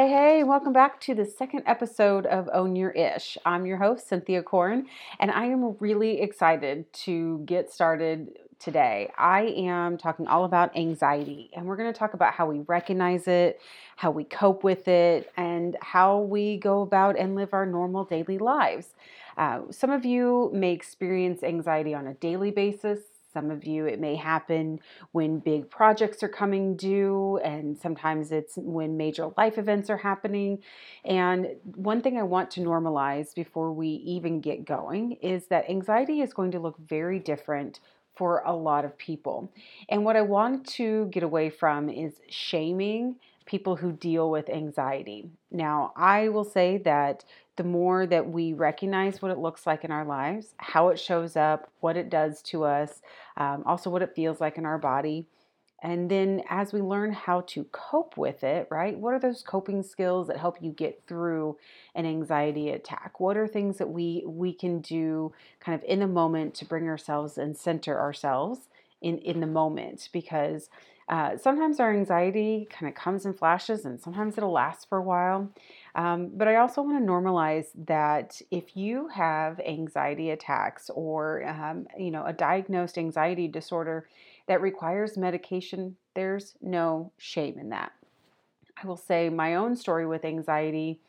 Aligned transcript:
Hey, 0.00 0.08
hey, 0.08 0.44
welcome 0.44 0.72
back 0.72 0.98
to 1.02 1.14
the 1.14 1.26
second 1.26 1.64
episode 1.66 2.24
of 2.24 2.48
Own 2.54 2.74
Your 2.74 2.90
Ish. 2.92 3.36
I'm 3.44 3.66
your 3.66 3.76
host, 3.76 4.08
Cynthia 4.08 4.42
Corn, 4.42 4.86
and 5.18 5.30
I 5.30 5.44
am 5.44 5.76
really 5.78 6.22
excited 6.22 6.90
to 7.04 7.42
get 7.44 7.70
started 7.70 8.30
today. 8.58 9.10
I 9.18 9.42
am 9.58 9.98
talking 9.98 10.26
all 10.26 10.46
about 10.46 10.74
anxiety, 10.74 11.50
and 11.52 11.66
we're 11.66 11.76
going 11.76 11.92
to 11.92 11.98
talk 11.98 12.14
about 12.14 12.32
how 12.32 12.46
we 12.46 12.60
recognize 12.60 13.28
it, 13.28 13.60
how 13.96 14.10
we 14.10 14.24
cope 14.24 14.64
with 14.64 14.88
it, 14.88 15.30
and 15.36 15.76
how 15.82 16.20
we 16.20 16.56
go 16.56 16.80
about 16.80 17.18
and 17.18 17.34
live 17.34 17.52
our 17.52 17.66
normal 17.66 18.06
daily 18.06 18.38
lives. 18.38 18.94
Uh, 19.36 19.60
some 19.70 19.90
of 19.90 20.06
you 20.06 20.50
may 20.54 20.72
experience 20.72 21.42
anxiety 21.42 21.92
on 21.92 22.06
a 22.06 22.14
daily 22.14 22.50
basis. 22.50 23.00
Some 23.32 23.50
of 23.50 23.64
you, 23.64 23.86
it 23.86 24.00
may 24.00 24.16
happen 24.16 24.80
when 25.12 25.38
big 25.38 25.70
projects 25.70 26.22
are 26.22 26.28
coming 26.28 26.76
due, 26.76 27.38
and 27.38 27.78
sometimes 27.78 28.32
it's 28.32 28.56
when 28.56 28.96
major 28.96 29.30
life 29.36 29.56
events 29.56 29.88
are 29.88 29.96
happening. 29.96 30.58
And 31.04 31.48
one 31.76 32.02
thing 32.02 32.18
I 32.18 32.24
want 32.24 32.50
to 32.52 32.60
normalize 32.60 33.34
before 33.34 33.72
we 33.72 33.88
even 33.88 34.40
get 34.40 34.64
going 34.64 35.12
is 35.22 35.46
that 35.46 35.70
anxiety 35.70 36.20
is 36.20 36.32
going 36.32 36.50
to 36.52 36.58
look 36.58 36.78
very 36.78 37.18
different 37.18 37.80
for 38.16 38.42
a 38.44 38.54
lot 38.54 38.84
of 38.84 38.98
people. 38.98 39.50
And 39.88 40.04
what 40.04 40.16
I 40.16 40.22
want 40.22 40.66
to 40.74 41.06
get 41.06 41.22
away 41.22 41.50
from 41.50 41.88
is 41.88 42.20
shaming 42.28 43.16
people 43.46 43.76
who 43.76 43.92
deal 43.92 44.30
with 44.30 44.48
anxiety. 44.48 45.30
Now, 45.50 45.92
I 45.96 46.28
will 46.28 46.44
say 46.44 46.78
that 46.78 47.24
the 47.60 47.64
more 47.64 48.06
that 48.06 48.30
we 48.30 48.54
recognize 48.54 49.20
what 49.20 49.30
it 49.30 49.36
looks 49.36 49.66
like 49.66 49.84
in 49.84 49.90
our 49.90 50.06
lives, 50.06 50.54
how 50.56 50.88
it 50.88 50.98
shows 50.98 51.36
up, 51.36 51.70
what 51.80 51.94
it 51.94 52.08
does 52.08 52.40
to 52.40 52.64
us, 52.64 53.02
um, 53.36 53.62
also 53.66 53.90
what 53.90 54.00
it 54.00 54.14
feels 54.16 54.40
like 54.40 54.56
in 54.56 54.64
our 54.64 54.78
body. 54.78 55.26
And 55.82 56.10
then 56.10 56.42
as 56.48 56.72
we 56.72 56.80
learn 56.80 57.12
how 57.12 57.42
to 57.48 57.64
cope 57.64 58.16
with 58.16 58.42
it, 58.44 58.66
right? 58.70 58.98
What 58.98 59.12
are 59.12 59.18
those 59.18 59.42
coping 59.42 59.82
skills 59.82 60.28
that 60.28 60.38
help 60.38 60.56
you 60.62 60.72
get 60.72 61.02
through 61.06 61.58
an 61.94 62.06
anxiety 62.06 62.70
attack? 62.70 63.20
What 63.20 63.36
are 63.36 63.46
things 63.46 63.76
that 63.76 63.90
we 63.90 64.24
we 64.26 64.54
can 64.54 64.80
do 64.80 65.34
kind 65.60 65.78
of 65.78 65.86
in 65.86 66.00
the 66.00 66.06
moment 66.06 66.54
to 66.54 66.64
bring 66.64 66.88
ourselves 66.88 67.36
and 67.36 67.54
center 67.54 68.00
ourselves 68.00 68.70
in 69.02 69.18
in 69.18 69.40
the 69.40 69.46
moment 69.46 70.08
because 70.14 70.70
uh, 71.10 71.36
sometimes 71.36 71.80
our 71.80 71.92
anxiety 71.92 72.68
kind 72.70 72.88
of 72.88 72.94
comes 72.94 73.26
in 73.26 73.34
flashes 73.34 73.84
and 73.84 74.00
sometimes 74.00 74.38
it'll 74.38 74.52
last 74.52 74.88
for 74.88 74.96
a 74.96 75.02
while. 75.02 75.50
Um, 75.94 76.30
but 76.34 76.48
I 76.48 76.56
also 76.56 76.82
want 76.82 76.98
to 76.98 77.10
normalize 77.10 77.66
that 77.86 78.40
if 78.50 78.76
you 78.76 79.08
have 79.08 79.60
anxiety 79.60 80.30
attacks 80.30 80.90
or, 80.94 81.46
um, 81.46 81.86
you 81.98 82.10
know, 82.10 82.24
a 82.24 82.32
diagnosed 82.32 82.98
anxiety 82.98 83.48
disorder 83.48 84.08
that 84.46 84.60
requires 84.60 85.16
medication, 85.16 85.96
there's 86.14 86.54
no 86.60 87.12
shame 87.18 87.58
in 87.58 87.70
that. 87.70 87.92
I 88.82 88.86
will 88.86 88.96
say 88.96 89.28
my 89.28 89.56
own 89.56 89.76
story 89.76 90.06
with 90.06 90.24
anxiety 90.24 91.00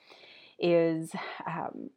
is 0.60 1.12
um, 1.48 1.90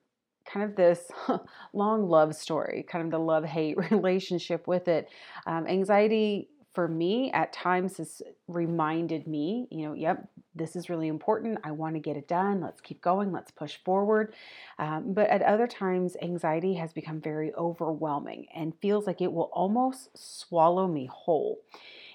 kind 0.47 0.65
of 0.65 0.77
this 0.77 1.11
long 1.73 2.09
love 2.09 2.35
story, 2.35 2.85
kind 2.89 3.05
of 3.05 3.11
the 3.11 3.19
love 3.19 3.45
hate 3.45 3.77
relationship 3.91 4.67
with 4.67 4.89
it. 4.89 5.09
Um, 5.47 5.67
anxiety 5.67 6.49
for 6.75 6.89
me 6.89 7.31
at 7.33 7.53
times 7.53 7.99
has 7.99 8.21
reminded 8.49 9.27
me, 9.27 9.69
you 9.71 9.87
know, 9.87 9.95
yep, 9.95 10.29
this 10.55 10.77
is 10.77 10.91
really 10.91 11.09
important. 11.09 11.59
I 11.65 11.71
want 11.71 11.95
to 11.95 12.01
get 12.01 12.17
it 12.17 12.29
done. 12.29 12.61
Let's 12.61 12.81
keep 12.81 13.01
going. 13.01 13.33
Let's 13.33 13.51
push 13.51 13.77
forward. 13.85 14.35
Um, 14.79 15.13
but 15.15 15.31
at 15.31 15.43
other 15.43 15.67
times, 15.67 16.17
anxiety 16.21 16.75
has 16.75 16.93
become 16.93 17.21
very 17.21 17.55
overwhelming 17.55 18.47
and 18.55 18.75
feels 18.81 19.07
like 19.07 19.21
it 19.21 19.33
will 19.33 19.51
almost 19.53 20.11
swallow 20.17 20.87
me 20.87 21.07
whole. 21.07 21.61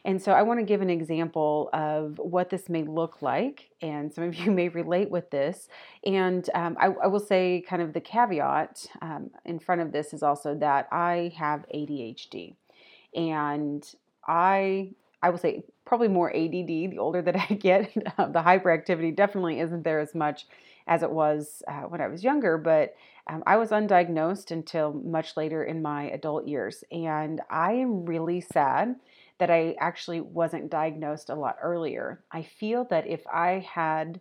And 0.06 0.22
so 0.22 0.32
I 0.32 0.44
want 0.44 0.60
to 0.60 0.66
give 0.66 0.82
an 0.82 0.90
example 0.90 1.70
of 1.74 2.18
what 2.20 2.50
this 2.50 2.70
may 2.70 2.84
look 2.84 3.22
like. 3.22 3.70
And 3.82 4.14
some 4.14 4.26
of 4.26 4.36
you 4.40 4.52
may 4.52 4.70
relate 4.70 5.10
with 5.10 5.30
this. 5.30 5.68
And 6.06 6.50
um, 6.54 6.78
I, 6.80 6.88
I, 6.88 7.08
will 7.08 7.20
say, 7.20 7.64
kind 7.68 7.82
of 7.82 7.94
the 7.94 8.02
caveat 8.02 8.86
um, 9.02 9.32
in 9.46 9.60
front 9.60 9.82
of 9.82 9.92
this 9.92 10.14
is 10.14 10.24
also 10.24 10.56
that 10.56 10.88
I 10.92 11.34
have 11.38 11.66
ADHD. 11.74 12.56
And 13.16 13.84
I 14.30 14.92
I 15.22 15.32
will 15.32 15.40
say 15.40 15.64
probably 15.86 16.08
more 16.08 16.30
ADD 16.34 16.68
the 16.68 16.98
older 17.00 17.22
that 17.24 17.36
I 17.50 17.56
get. 17.56 17.94
the 17.94 18.44
hyperactivity 18.46 19.14
definitely 19.16 19.60
isn't 19.60 19.84
there 19.84 20.00
as 20.00 20.16
much 20.16 20.46
as 20.88 21.04
it 21.04 21.12
was 21.12 21.62
uh, 21.68 21.82
when 21.82 22.00
I 22.00 22.08
was 22.08 22.24
younger, 22.24 22.58
but 22.58 22.96
um, 23.28 23.44
I 23.46 23.58
was 23.58 23.70
undiagnosed 23.70 24.52
until 24.52 24.94
much 24.94 25.36
later 25.36 25.64
in 25.64 25.82
my 25.82 26.10
adult 26.10 26.48
years. 26.48 26.84
And 26.92 27.42
I 27.50 27.74
am 27.74 28.06
really 28.06 28.42
sad 28.42 28.96
that 29.40 29.52
I 29.52 29.76
actually 29.80 30.22
wasn't 30.22 30.72
diagnosed 30.72 31.30
a 31.30 31.36
lot 31.36 31.58
earlier. 31.62 32.24
I 32.32 32.44
feel 32.44 32.86
that 32.90 33.08
if 33.08 33.26
I 33.28 33.66
had 33.72 34.20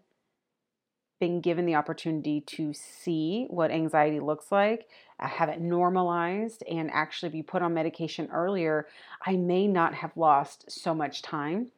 been 1.20 1.40
given 1.40 1.66
the 1.66 1.74
opportunity 1.74 2.40
to 2.40 2.72
see 2.72 3.46
what 3.50 3.70
anxiety 3.70 4.20
looks 4.20 4.52
like, 4.52 4.86
have 5.26 5.48
it 5.48 5.60
normalized, 5.60 6.62
and 6.70 6.90
actually 6.92 7.30
be 7.30 7.42
put 7.42 7.62
on 7.62 7.74
medication 7.74 8.28
earlier, 8.32 8.86
I 9.26 9.36
may 9.36 9.66
not 9.66 9.94
have 9.94 10.16
lost 10.16 10.70
so 10.70 10.94
much 10.94 11.22
time 11.22 11.72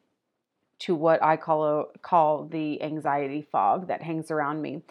to 0.79 0.95
what 0.95 1.23
I 1.23 1.37
call 1.37 1.63
a, 1.65 1.97
call 1.99 2.45
the 2.45 2.81
anxiety 2.81 3.41
fog 3.41 3.87
that 3.87 4.01
hangs 4.01 4.31
around 4.31 4.61
me. 4.61 4.81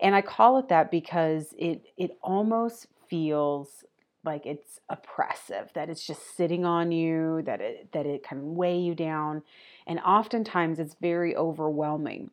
And 0.00 0.14
I 0.14 0.20
call 0.20 0.58
it 0.58 0.68
that 0.68 0.90
because 0.90 1.54
it 1.56 1.86
it 1.96 2.18
almost 2.22 2.86
feels 3.08 3.84
like 4.24 4.44
it's 4.44 4.80
oppressive, 4.90 5.70
that 5.74 5.88
it's 5.88 6.06
just 6.06 6.36
sitting 6.36 6.64
on 6.66 6.92
you, 6.92 7.42
that 7.42 7.60
it 7.60 7.92
that 7.92 8.04
it 8.04 8.22
can 8.22 8.56
weigh 8.56 8.78
you 8.78 8.94
down, 8.94 9.42
and 9.86 10.00
oftentimes 10.00 10.78
it's 10.78 10.96
very 11.00 11.34
overwhelming. 11.34 12.30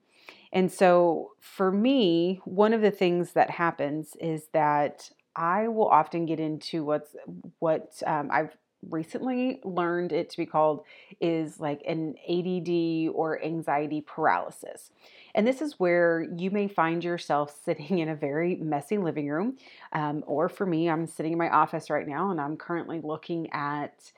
And 0.52 0.72
so 0.72 1.32
for 1.40 1.72
me, 1.72 2.42
one 2.46 2.74
of 2.74 2.82
the 2.82 2.92
things 2.92 3.32
that 3.32 3.50
happens 3.50 4.16
is 4.20 4.48
that 4.54 5.10
I 5.36 5.68
will 5.68 5.88
often 5.88 6.26
get 6.26 6.40
into 6.40 6.84
what's 6.84 7.16
what 7.60 8.02
um, 8.06 8.30
I've 8.32 8.56
recently 8.90 9.60
learned 9.64 10.12
it 10.12 10.30
to 10.30 10.38
be 10.38 10.46
called 10.46 10.84
is 11.22 11.60
like 11.60 11.82
an 11.88 12.16
ADD 12.28 13.14
or 13.16 13.44
anxiety 13.44 14.02
paralysis. 14.02 14.92
And 15.36 15.48
this 15.48 15.62
is 15.62 15.80
where 15.80 16.28
you 16.38 16.52
may 16.52 16.68
find 16.68 17.04
yourself 17.04 17.58
sitting 17.66 18.00
in 18.00 18.10
a 18.10 18.16
very 18.16 18.56
messy 18.56 18.98
living 18.98 19.30
room. 19.30 19.58
Um, 19.92 20.24
or 20.28 20.50
for 20.50 20.66
me, 20.66 20.90
I'm 20.90 21.08
sitting 21.08 21.34
in 21.34 21.38
my 21.38 21.50
office 21.50 21.90
right 21.90 22.08
now 22.08 22.32
and 22.32 22.40
I'm 22.40 22.58
currently 22.58 23.02
looking 23.02 23.52
at 23.52 24.12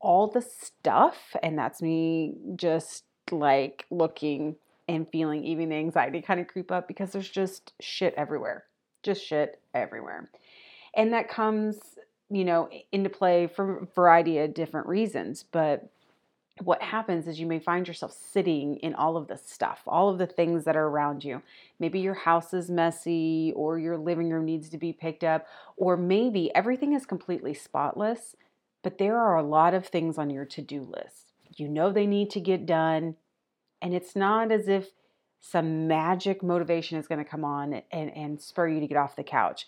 all 0.00 0.28
the 0.28 0.42
stuff. 0.42 1.36
And 1.42 1.58
that's 1.58 1.82
me 1.82 2.34
just 2.56 3.04
like 3.30 3.84
looking 3.90 4.56
and 4.88 5.06
feeling 5.10 5.44
even 5.44 5.68
the 5.68 5.76
anxiety 5.76 6.22
kind 6.22 6.40
of 6.40 6.48
creep 6.48 6.72
up 6.72 6.88
because 6.88 7.12
there's 7.12 7.28
just 7.28 7.74
shit 7.80 8.14
everywhere. 8.16 8.64
Just 9.02 9.24
shit 9.24 9.60
everywhere. 9.74 10.30
And 10.94 11.12
that 11.12 11.28
comes, 11.28 11.78
you 12.30 12.44
know, 12.44 12.68
into 12.92 13.10
play 13.10 13.46
for 13.46 13.78
a 13.78 13.86
variety 13.86 14.38
of 14.38 14.54
different 14.54 14.86
reasons. 14.86 15.44
But 15.50 15.90
what 16.62 16.82
happens 16.82 17.26
is 17.26 17.38
you 17.38 17.46
may 17.46 17.58
find 17.58 17.86
yourself 17.86 18.12
sitting 18.12 18.76
in 18.76 18.94
all 18.94 19.16
of 19.16 19.28
the 19.28 19.36
stuff, 19.36 19.82
all 19.86 20.08
of 20.08 20.18
the 20.18 20.26
things 20.26 20.64
that 20.64 20.76
are 20.76 20.86
around 20.86 21.24
you. 21.24 21.42
Maybe 21.78 22.00
your 22.00 22.14
house 22.14 22.52
is 22.52 22.70
messy, 22.70 23.52
or 23.54 23.78
your 23.78 23.96
living 23.96 24.30
room 24.30 24.44
needs 24.44 24.68
to 24.70 24.78
be 24.78 24.92
picked 24.92 25.24
up, 25.24 25.46
or 25.76 25.96
maybe 25.96 26.54
everything 26.54 26.94
is 26.94 27.06
completely 27.06 27.54
spotless, 27.54 28.34
but 28.82 28.98
there 28.98 29.18
are 29.18 29.36
a 29.36 29.42
lot 29.42 29.74
of 29.74 29.86
things 29.86 30.18
on 30.18 30.30
your 30.30 30.44
to 30.46 30.62
do 30.62 30.82
list. 30.82 31.32
You 31.56 31.68
know 31.68 31.92
they 31.92 32.06
need 32.06 32.30
to 32.30 32.40
get 32.40 32.66
done, 32.66 33.16
and 33.80 33.94
it's 33.94 34.16
not 34.16 34.50
as 34.50 34.68
if 34.68 34.88
some 35.40 35.86
magic 35.86 36.42
motivation 36.42 36.98
is 36.98 37.06
going 37.06 37.22
to 37.22 37.30
come 37.30 37.44
on 37.44 37.82
and, 37.92 38.10
and 38.16 38.40
spur 38.40 38.68
you 38.68 38.80
to 38.80 38.86
get 38.86 38.96
off 38.96 39.16
the 39.16 39.22
couch. 39.22 39.66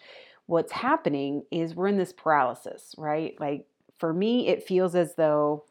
What's 0.50 0.72
happening 0.72 1.44
is 1.52 1.76
we're 1.76 1.86
in 1.86 1.96
this 1.96 2.12
paralysis, 2.12 2.92
right? 2.98 3.36
Like 3.38 3.66
for 3.98 4.12
me, 4.12 4.48
it 4.48 4.66
feels 4.66 4.96
as 4.96 5.14
though 5.14 5.62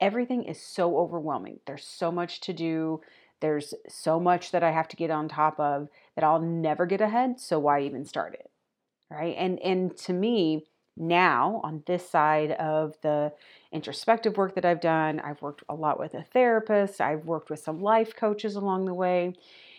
everything 0.00 0.44
is 0.44 0.60
so 0.60 0.96
overwhelming. 0.96 1.58
There's 1.66 1.82
so 1.82 2.12
much 2.12 2.40
to 2.42 2.52
do. 2.52 3.00
There's 3.40 3.74
so 3.88 4.20
much 4.20 4.52
that 4.52 4.62
I 4.62 4.70
have 4.70 4.86
to 4.88 4.96
get 4.96 5.10
on 5.10 5.28
top 5.28 5.58
of 5.58 5.88
that 6.14 6.22
I'll 6.22 6.40
never 6.40 6.86
get 6.86 7.00
ahead. 7.00 7.40
So 7.40 7.58
why 7.58 7.82
even 7.82 8.04
start 8.04 8.34
it? 8.34 8.48
Right. 9.10 9.34
And 9.36 9.58
and 9.58 9.96
to 9.98 10.12
me, 10.12 10.66
now 10.96 11.60
on 11.64 11.82
this 11.86 12.08
side 12.08 12.52
of 12.52 12.94
the 13.02 13.32
introspective 13.72 14.36
work 14.36 14.54
that 14.54 14.64
I've 14.64 14.80
done. 14.80 15.18
I've 15.18 15.42
worked 15.42 15.64
a 15.68 15.74
lot 15.74 15.98
with 15.98 16.14
a 16.14 16.22
therapist, 16.22 17.00
I've 17.00 17.24
worked 17.24 17.50
with 17.50 17.58
some 17.58 17.80
life 17.80 18.14
coaches 18.14 18.54
along 18.54 18.84
the 18.84 18.94
way. 18.94 19.34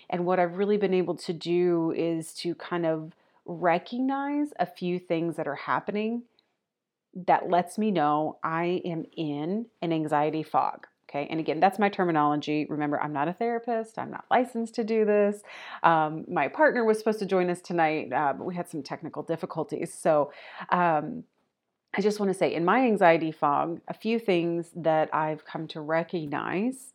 And 0.09 0.25
what 0.25 0.37
I've 0.37 0.57
really 0.57 0.75
been 0.75 0.93
able 0.93 1.15
to 1.15 1.31
do 1.31 1.93
is 1.95 2.33
to 2.35 2.55
kind 2.55 2.85
of 2.85 3.13
recognize 3.49 4.49
a 4.59 4.65
few 4.65 4.99
things 4.99 5.35
that 5.37 5.47
are 5.47 5.55
happening 5.55 6.23
that 7.27 7.49
lets 7.49 7.79
me 7.79 7.89
know 7.89 8.37
I 8.43 8.81
am 8.85 9.05
in 9.17 9.65
an 9.81 9.91
anxiety 9.91 10.43
fog. 10.43 10.85
Okay, 11.09 11.27
and 11.31 11.39
again, 11.39 11.59
that's 11.59 11.79
my 11.79 11.89
terminology. 11.89 12.67
Remember, 12.69 13.01
I'm 13.01 13.11
not 13.11 13.27
a 13.27 13.33
therapist, 13.33 13.97
I'm 13.97 14.11
not 14.11 14.25
licensed 14.29 14.75
to 14.75 14.83
do 14.83 15.05
this. 15.05 15.41
Um, 15.81 16.25
my 16.27 16.47
partner 16.47 16.85
was 16.85 16.99
supposed 16.99 17.17
to 17.19 17.25
join 17.25 17.49
us 17.49 17.61
tonight, 17.61 18.13
uh, 18.13 18.33
but 18.33 18.45
we 18.45 18.53
had 18.53 18.69
some 18.69 18.83
technical 18.83 19.23
difficulties. 19.23 19.91
So, 19.91 20.31
um, 20.69 21.23
I 21.97 22.01
just 22.01 22.19
want 22.19 22.31
to 22.31 22.37
say 22.37 22.53
in 22.53 22.63
my 22.63 22.81
anxiety 22.85 23.31
fog, 23.31 23.81
a 23.87 23.95
few 23.95 24.19
things 24.19 24.69
that 24.75 25.09
I've 25.11 25.43
come 25.43 25.67
to 25.69 25.81
recognize 25.81 26.93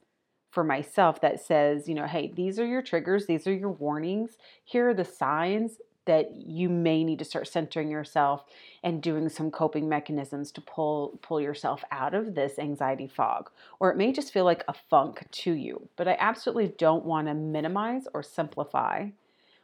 for 0.52 0.62
myself 0.62 1.20
that 1.22 1.40
says, 1.40 1.88
you 1.88 1.96
know, 1.96 2.06
hey, 2.06 2.32
these 2.36 2.60
are 2.60 2.66
your 2.66 2.80
triggers, 2.80 3.26
these 3.26 3.48
are 3.48 3.52
your 3.52 3.72
warnings. 3.72 4.38
Here 4.64 4.88
are 4.90 4.94
the 4.94 5.04
signs 5.04 5.78
that 6.06 6.34
you 6.34 6.68
may 6.68 7.02
need 7.04 7.18
to 7.18 7.24
start 7.24 7.48
centering 7.48 7.90
yourself 7.90 8.44
and 8.82 9.02
doing 9.02 9.28
some 9.28 9.50
coping 9.50 9.88
mechanisms 9.88 10.52
to 10.52 10.60
pull 10.60 11.18
pull 11.22 11.40
yourself 11.40 11.84
out 11.90 12.14
of 12.14 12.34
this 12.34 12.58
anxiety 12.58 13.06
fog 13.06 13.50
or 13.80 13.90
it 13.90 13.96
may 13.96 14.12
just 14.12 14.32
feel 14.32 14.44
like 14.44 14.64
a 14.68 14.74
funk 14.90 15.26
to 15.30 15.52
you 15.52 15.88
but 15.96 16.08
i 16.08 16.16
absolutely 16.20 16.72
don't 16.78 17.04
want 17.04 17.26
to 17.26 17.34
minimize 17.34 18.06
or 18.14 18.22
simplify 18.22 19.06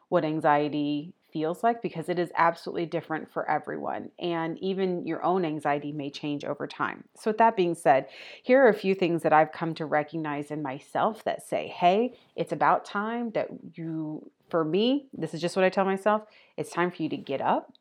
what 0.09 0.25
anxiety 0.25 1.15
feels 1.33 1.63
like 1.63 1.83
because 1.83 2.09
it 2.09 2.19
is 2.19 2.31
absolutely 2.37 2.87
different 2.87 3.31
for 3.33 3.49
everyone. 3.49 4.11
And 4.19 4.59
even 4.59 5.07
your 5.07 5.23
own 5.25 5.45
anxiety 5.45 5.93
may 5.93 6.11
change 6.11 6.45
over 6.45 6.67
time. 6.67 7.05
So, 7.17 7.31
with 7.31 7.39
that 7.39 7.57
being 7.57 7.75
said, 7.75 8.09
here 8.43 8.63
are 8.65 8.69
a 8.69 8.75
few 8.75 8.95
things 8.95 9.23
that 9.23 9.33
I've 9.33 9.53
come 9.53 9.75
to 9.75 9.87
recognize 9.87 10.51
in 10.51 10.63
myself 10.63 11.25
that 11.25 11.47
say, 11.47 11.69
hey, 11.69 12.15
it's 12.37 12.53
about 12.53 12.85
time 12.85 13.31
that 13.33 13.49
you, 13.75 14.31
for 14.51 14.65
me, 14.65 15.07
this 15.13 15.35
is 15.35 15.41
just 15.41 15.57
what 15.57 15.65
I 15.65 15.71
tell 15.71 15.85
myself 15.85 16.23
it's 16.57 16.71
time 16.71 16.91
for 16.91 17.03
you 17.03 17.09
to 17.09 17.17
get 17.17 17.41
up, 17.41 17.73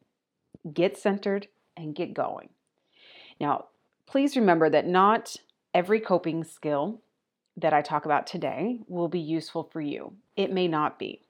get 0.71 0.97
centered, 0.97 1.47
and 1.75 1.95
get 1.95 2.13
going. 2.13 2.49
Now, 3.39 3.65
please 4.05 4.35
remember 4.35 4.69
that 4.69 4.87
not 4.87 5.35
every 5.73 5.99
coping 5.99 6.43
skill 6.43 7.01
that 7.57 7.73
I 7.73 7.81
talk 7.81 8.05
about 8.05 8.27
today 8.27 8.79
will 8.87 9.07
be 9.07 9.19
useful 9.19 9.63
for 9.63 9.81
you. 9.81 10.13
It 10.35 10.51
may 10.51 10.67
not 10.67 10.99
be. 10.99 11.21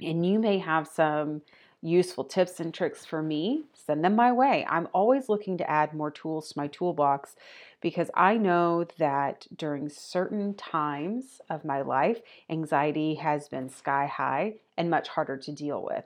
And 0.00 0.24
you 0.24 0.38
may 0.38 0.58
have 0.58 0.88
some 0.88 1.42
useful 1.84 2.24
tips 2.24 2.60
and 2.60 2.72
tricks 2.72 3.04
for 3.04 3.22
me, 3.22 3.64
send 3.74 4.04
them 4.04 4.16
my 4.16 4.32
way. 4.32 4.66
I'm 4.68 4.88
always 4.92 5.28
looking 5.28 5.58
to 5.58 5.70
add 5.70 5.92
more 5.92 6.10
tools 6.10 6.50
to 6.50 6.58
my 6.58 6.66
toolbox 6.68 7.36
because 7.80 8.10
I 8.14 8.38
know 8.38 8.86
that 8.98 9.46
during 9.54 9.90
certain 9.90 10.54
times 10.54 11.40
of 11.50 11.64
my 11.64 11.82
life, 11.82 12.20
anxiety 12.48 13.16
has 13.16 13.48
been 13.48 13.68
sky 13.68 14.06
high 14.06 14.54
and 14.78 14.88
much 14.88 15.08
harder 15.08 15.36
to 15.36 15.52
deal 15.52 15.84
with. 15.84 16.04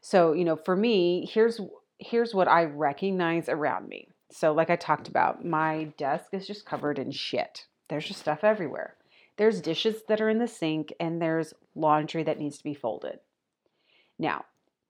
So, 0.00 0.32
you 0.32 0.44
know, 0.44 0.56
for 0.56 0.74
me, 0.74 1.28
here's 1.30 1.60
here's 1.98 2.34
what 2.34 2.48
I 2.48 2.64
recognize 2.64 3.48
around 3.48 3.88
me. 3.88 4.08
So, 4.30 4.52
like 4.52 4.70
I 4.70 4.76
talked 4.76 5.08
about, 5.08 5.44
my 5.44 5.92
desk 5.98 6.32
is 6.32 6.46
just 6.46 6.64
covered 6.64 6.98
in 6.98 7.10
shit. 7.10 7.66
There's 7.88 8.06
just 8.06 8.20
stuff 8.20 8.42
everywhere. 8.42 8.96
There's 9.36 9.60
dishes 9.60 10.02
that 10.08 10.20
are 10.20 10.30
in 10.30 10.38
the 10.38 10.48
sink 10.48 10.92
and 10.98 11.20
there's 11.20 11.52
laundry 11.74 12.22
that 12.22 12.38
needs 12.38 12.56
to 12.58 12.64
be 12.64 12.74
folded. 12.74 13.18
Now, 14.18 14.44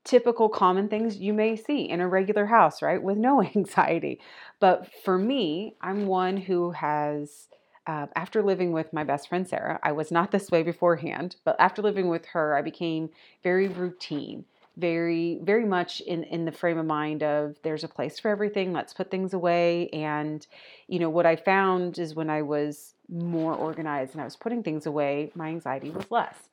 typical 0.05 0.49
common 0.49 0.89
things 0.89 1.19
you 1.19 1.33
may 1.33 1.57
see 1.57 1.89
in 1.89 2.01
a 2.01 2.09
regular 2.09 2.47
house, 2.47 2.83
right? 2.83 3.03
With 3.03 3.19
no 3.19 3.43
anxiety. 3.57 4.21
But 4.61 4.89
for 5.05 5.19
me, 5.19 5.77
I'm 5.81 6.07
one 6.07 6.37
who 6.37 6.73
has, 6.73 7.49
uh, 7.87 8.07
after 8.17 8.43
living 8.43 8.73
with 8.73 8.93
my 8.93 9.05
best 9.05 9.29
friend 9.29 9.47
Sarah, 9.47 9.79
I 9.83 9.93
was 9.93 10.11
not 10.11 10.31
this 10.31 10.51
way 10.51 10.63
beforehand, 10.63 11.37
but 11.45 11.57
after 11.59 11.83
living 11.83 12.09
with 12.09 12.27
her, 12.27 12.57
I 12.57 12.63
became 12.63 13.11
very 13.43 13.69
routine. 13.69 14.45
Very, 14.79 15.39
very 15.43 15.67
much 15.67 16.01
in, 16.01 16.25
in 16.25 16.47
the 16.47 16.53
frame 16.53 16.79
of 16.79 16.87
mind 16.87 17.23
of 17.23 17.57
there's 17.63 17.85
a 17.85 17.89
place 17.89 18.19
for 18.19 18.31
everything, 18.31 18.73
let's 18.73 18.95
put 18.95 19.11
things 19.11 19.35
away. 19.35 19.91
And, 19.91 20.47
you 20.89 20.99
know, 20.99 21.11
what 21.11 21.27
I 21.27 21.37
found 21.37 21.99
is 21.99 22.15
when 22.15 22.31
I 22.31 22.41
was 22.41 22.95
more 23.11 23.55
organized 23.55 24.13
and 24.13 24.23
I 24.23 24.25
was 24.25 24.37
putting 24.37 24.63
things 24.63 24.87
away, 24.87 25.31
my 25.35 25.49
anxiety 25.49 25.91
was 25.91 26.11
less. 26.11 26.49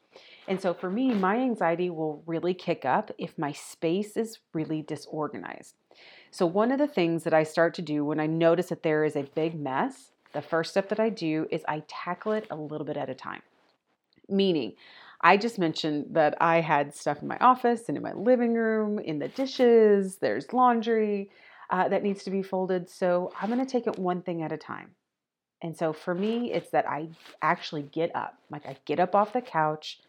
And 0.49 0.59
so 0.59 0.73
for 0.73 0.89
me, 0.89 1.13
my 1.13 1.37
anxiety 1.37 1.91
will 1.91 2.23
really 2.25 2.55
kick 2.55 2.83
up 2.83 3.11
if 3.19 3.37
my 3.37 3.51
space 3.51 4.17
is 4.17 4.39
really 4.51 4.81
disorganized. 4.81 5.75
So, 6.31 6.47
one 6.47 6.71
of 6.71 6.79
the 6.79 6.87
things 6.87 7.23
that 7.23 7.35
I 7.35 7.43
start 7.43 7.75
to 7.75 7.83
do 7.83 8.03
when 8.03 8.19
I 8.19 8.25
notice 8.25 8.69
that 8.69 8.81
there 8.81 9.03
is 9.03 9.15
a 9.15 9.29
big 9.35 9.59
mess, 9.59 10.11
the 10.33 10.41
first 10.41 10.71
step 10.71 10.89
that 10.89 10.99
I 10.99 11.09
do 11.09 11.47
is 11.51 11.61
I 11.67 11.83
tackle 11.87 12.31
it 12.31 12.47
a 12.49 12.55
little 12.55 12.85
bit 12.85 12.97
at 12.97 13.09
a 13.09 13.15
time. 13.15 13.41
Meaning, 14.27 14.73
I 15.21 15.37
just 15.37 15.59
mentioned 15.59 16.07
that 16.11 16.35
I 16.41 16.61
had 16.61 16.95
stuff 16.95 17.21
in 17.21 17.27
my 17.27 17.37
office 17.37 17.83
and 17.87 17.97
in 17.97 18.03
my 18.03 18.13
living 18.13 18.53
room, 18.55 18.97
in 18.97 19.19
the 19.19 19.27
dishes, 19.27 20.17
there's 20.17 20.51
laundry 20.51 21.29
uh, 21.69 21.89
that 21.89 22.03
needs 22.03 22.23
to 22.23 22.31
be 22.31 22.41
folded. 22.41 22.89
So, 22.89 23.31
I'm 23.39 23.49
going 23.49 23.63
to 23.63 23.71
take 23.71 23.85
it 23.85 23.99
one 23.99 24.23
thing 24.23 24.41
at 24.41 24.51
a 24.51 24.57
time. 24.57 24.95
And 25.61 25.75
so 25.75 25.91
for 25.91 26.15
me, 26.15 26.53
it's 26.53 26.69
that 26.69 26.87
I 26.87 27.09
actually 27.41 27.81
get 27.81 28.15
up. 28.15 28.37
Like 28.49 28.65
I 28.65 28.77
get 28.85 28.99
up 28.99 29.13
off 29.13 29.33
the 29.33 29.41
couch, 29.41 29.99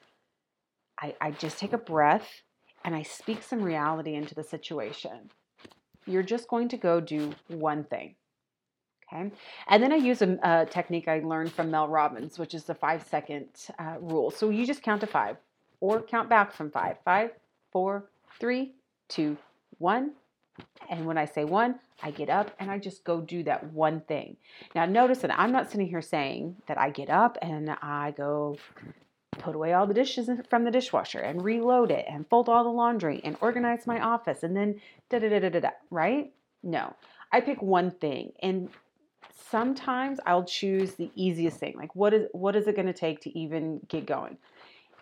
I, 1.00 1.14
I 1.20 1.30
just 1.32 1.58
take 1.58 1.72
a 1.72 1.78
breath 1.78 2.42
and 2.84 2.94
I 2.94 3.02
speak 3.02 3.42
some 3.42 3.62
reality 3.62 4.14
into 4.14 4.34
the 4.34 4.44
situation. 4.44 5.30
You're 6.06 6.22
just 6.22 6.48
going 6.48 6.68
to 6.68 6.76
go 6.76 7.00
do 7.00 7.32
one 7.48 7.84
thing. 7.84 8.14
Okay. 9.12 9.30
And 9.68 9.82
then 9.82 9.92
I 9.92 9.96
use 9.96 10.22
a, 10.22 10.38
a 10.42 10.66
technique 10.66 11.08
I 11.08 11.20
learned 11.20 11.52
from 11.52 11.70
Mel 11.70 11.88
Robbins, 11.88 12.38
which 12.38 12.54
is 12.54 12.64
the 12.64 12.74
five 12.74 13.04
second 13.04 13.48
uh, 13.78 13.96
rule. 14.00 14.30
So 14.30 14.50
you 14.50 14.66
just 14.66 14.82
count 14.82 15.00
to 15.00 15.06
five 15.06 15.36
or 15.80 16.00
count 16.00 16.28
back 16.28 16.52
from 16.52 16.70
five. 16.70 16.96
Five, 17.04 17.30
four, 17.72 18.04
three, 18.38 18.72
two, 19.08 19.36
one. 19.78 20.12
And 20.88 21.06
when 21.06 21.18
I 21.18 21.24
say 21.24 21.44
one, 21.44 21.80
I 22.02 22.10
get 22.10 22.30
up 22.30 22.54
and 22.58 22.70
I 22.70 22.78
just 22.78 23.04
go 23.04 23.20
do 23.20 23.42
that 23.44 23.72
one 23.72 24.00
thing. 24.02 24.36
Now, 24.74 24.86
notice 24.86 25.18
that 25.18 25.38
I'm 25.38 25.52
not 25.52 25.70
sitting 25.70 25.88
here 25.88 26.02
saying 26.02 26.56
that 26.66 26.78
I 26.78 26.90
get 26.90 27.10
up 27.10 27.38
and 27.42 27.70
I 27.82 28.12
go 28.16 28.58
put 29.32 29.54
away 29.54 29.72
all 29.72 29.86
the 29.86 29.94
dishes 29.94 30.28
from 30.48 30.64
the 30.64 30.70
dishwasher 30.70 31.20
and 31.20 31.42
reload 31.42 31.90
it 31.90 32.04
and 32.08 32.28
fold 32.28 32.48
all 32.48 32.64
the 32.64 32.70
laundry 32.70 33.20
and 33.24 33.36
organize 33.40 33.86
my 33.86 34.00
office 34.00 34.42
and 34.42 34.56
then 34.56 34.80
da 35.08 35.18
da 35.18 35.28
da 35.28 35.38
da 35.38 35.48
da, 35.48 35.60
da 35.60 35.70
right? 35.90 36.32
No, 36.62 36.94
I 37.32 37.40
pick 37.40 37.62
one 37.62 37.90
thing 37.90 38.32
and 38.42 38.68
sometimes 39.50 40.20
I'll 40.26 40.44
choose 40.44 40.94
the 40.94 41.10
easiest 41.14 41.58
thing. 41.58 41.74
Like 41.76 41.94
what 41.94 42.12
is 42.12 42.28
what 42.32 42.56
is 42.56 42.66
it 42.66 42.74
going 42.74 42.86
to 42.86 42.92
take 42.92 43.20
to 43.22 43.38
even 43.38 43.80
get 43.88 44.06
going? 44.06 44.36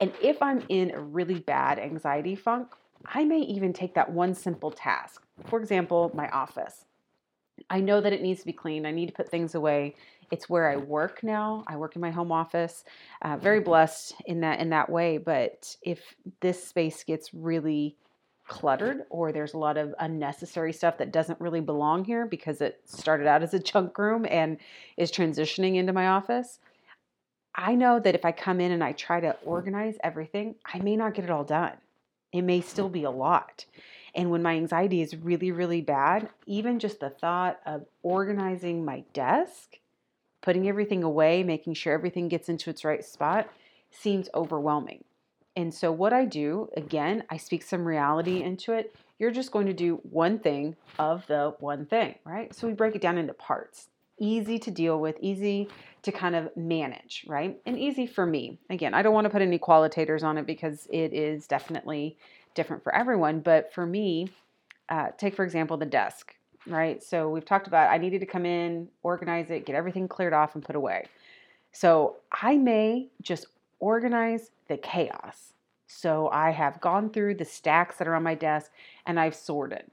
And 0.01 0.13
if 0.23 0.41
I'm 0.43 0.63
in 0.69 0.93
a 0.93 1.01
really 1.01 1.41
bad 1.41 1.79
anxiety 1.79 2.35
funk, 2.35 2.69
I 3.07 3.25
may 3.25 3.41
even 3.41 3.73
take 3.73 3.95
that 3.95 4.11
one 4.11 4.35
simple 4.35 4.71
task. 4.71 5.23
For 5.47 5.61
example, 5.61 6.11
my 6.15 6.29
office. 6.29 6.85
I 7.71 7.81
know 7.81 8.01
that 8.01 8.13
it 8.13 8.23
needs 8.23 8.41
to 8.41 8.47
be 8.47 8.53
cleaned. 8.53 8.87
I 8.87 8.93
need 8.93 9.07
to 9.07 9.13
put 9.13 9.29
things 9.29 9.55
away. 9.55 9.95
It's 10.31 10.49
where 10.49 10.71
I 10.71 10.77
work 10.77 11.23
now. 11.23 11.65
I 11.67 11.77
work 11.77 11.97
in 11.97 12.03
my 12.03 12.11
home 12.11 12.33
office. 12.33 12.85
Uh, 13.23 13.37
very 13.37 13.61
blessed 13.61 14.15
in 14.27 14.41
that 14.41 14.61
in 14.61 14.71
that 14.71 14.91
way. 14.91 15.19
But 15.19 15.77
if 15.83 16.15
this 16.41 16.63
space 16.63 17.05
gets 17.05 17.33
really 17.33 17.97
cluttered 18.47 19.05
or 19.11 19.31
there's 19.31 19.55
a 19.55 19.59
lot 19.59 19.77
of 19.77 19.95
unnecessary 20.01 20.73
stuff 20.73 20.99
that 20.99 21.13
doesn't 21.13 21.41
really 21.41 21.61
belong 21.61 22.05
here 22.05 22.27
because 22.27 22.61
it 22.61 22.81
started 22.85 23.27
out 23.27 23.43
as 23.43 23.53
a 23.53 23.59
junk 23.59 23.97
room 23.99 24.27
and 24.29 24.57
is 24.97 25.13
transitioning 25.13 25.77
into 25.77 25.93
my 25.93 26.09
office, 26.09 26.59
I 27.55 27.75
know 27.75 28.01
that 28.01 28.15
if 28.15 28.25
I 28.25 28.33
come 28.33 28.61
in 28.61 28.73
and 28.73 28.83
I 28.83 28.93
try 28.93 29.21
to 29.21 29.37
organize 29.45 29.97
everything, 30.03 30.55
I 30.65 30.79
may 30.79 30.97
not 30.97 31.15
get 31.15 31.25
it 31.25 31.31
all 31.31 31.45
done. 31.45 31.75
It 32.33 32.43
may 32.43 32.61
still 32.61 32.89
be 32.89 33.05
a 33.05 33.11
lot. 33.11 33.65
And 34.15 34.31
when 34.31 34.43
my 34.43 34.55
anxiety 34.57 35.03
is 35.03 35.17
really, 35.17 35.51
really 35.51 35.81
bad, 35.81 36.29
even 36.47 36.79
just 36.79 37.01
the 37.01 37.11
thought 37.11 37.61
of 37.67 37.85
organizing 38.03 38.85
my 38.85 39.05
desk, 39.13 39.77
putting 40.41 40.69
everything 40.69 41.03
away, 41.03 41.43
making 41.43 41.75
sure 41.75 41.93
everything 41.93 42.29
gets 42.29 42.49
into 42.49 42.71
its 42.71 42.85
right 42.85 43.05
spot 43.05 43.49
seems 43.91 44.29
overwhelming. 44.35 45.05
And 45.57 45.75
so, 45.75 45.91
what 45.91 46.13
I 46.13 46.25
do, 46.25 46.69
again, 46.77 47.25
I 47.31 47.37
speak 47.37 47.63
some 47.63 47.85
reality 47.85 48.43
into 48.43 48.73
it. 48.73 48.95
You're 49.19 49.33
just 49.33 49.51
going 49.51 49.67
to 49.67 49.73
do 49.73 50.01
one 50.05 50.39
thing 50.39 50.77
of 50.99 51.27
the 51.27 51.55
one 51.59 51.87
thing, 51.87 52.15
right? 52.25 52.55
So, 52.55 52.69
we 52.69 52.75
break 52.75 52.95
it 52.95 53.03
down 53.03 53.19
into 53.19 53.35
parts. 53.35 53.89
Easy 54.21 54.59
to 54.61 54.71
deal 54.71 55.01
with, 55.01 55.17
easy 55.21 55.69
to 56.03 56.13
kind 56.13 56.37
of 56.37 56.57
manage, 56.57 57.25
right? 57.29 57.59
And 57.67 57.79
easy 57.79 58.07
for 58.07 58.25
me. 58.25 58.59
Again, 58.71 58.95
I 58.95 59.03
don't 59.03 59.15
want 59.15 59.25
to 59.25 59.31
put 59.31 59.43
any 59.43 59.59
qualitators 59.59 60.23
on 60.23 60.39
it 60.39 60.47
because 60.47 60.87
it 60.93 61.13
is 61.13 61.47
definitely 61.47 62.19
different 62.55 62.85
for 62.85 62.95
everyone. 62.95 63.41
But 63.41 63.73
for 63.73 63.85
me, 63.85 64.31
uh, 64.89 65.09
take 65.17 65.35
for 65.35 65.45
example 65.45 65.77
the 65.77 65.87
desk, 65.87 66.35
right? 66.71 67.03
So 67.03 67.29
we've 67.29 67.45
talked 67.45 67.67
about 67.67 67.91
I 67.91 67.99
needed 67.99 68.21
to 68.21 68.27
come 68.27 68.47
in, 68.47 68.89
organize 69.03 69.51
it, 69.51 69.67
get 69.67 69.77
everything 69.77 70.09
cleared 70.09 70.33
off 70.33 70.55
and 70.55 70.65
put 70.65 70.77
away. 70.77 71.07
So 71.73 72.17
I 72.33 72.57
may 72.57 73.09
just 73.23 73.47
organize 73.81 74.51
the 74.69 74.77
chaos. 74.77 75.55
So 75.87 76.29
I 76.29 76.51
have 76.51 76.81
gone 76.81 77.11
through 77.11 77.37
the 77.37 77.45
stacks 77.45 77.97
that 77.97 78.09
are 78.09 78.15
on 78.15 78.23
my 78.23 78.35
desk 78.35 78.71
and 79.07 79.19
I've 79.19 79.35
sorted. 79.35 79.85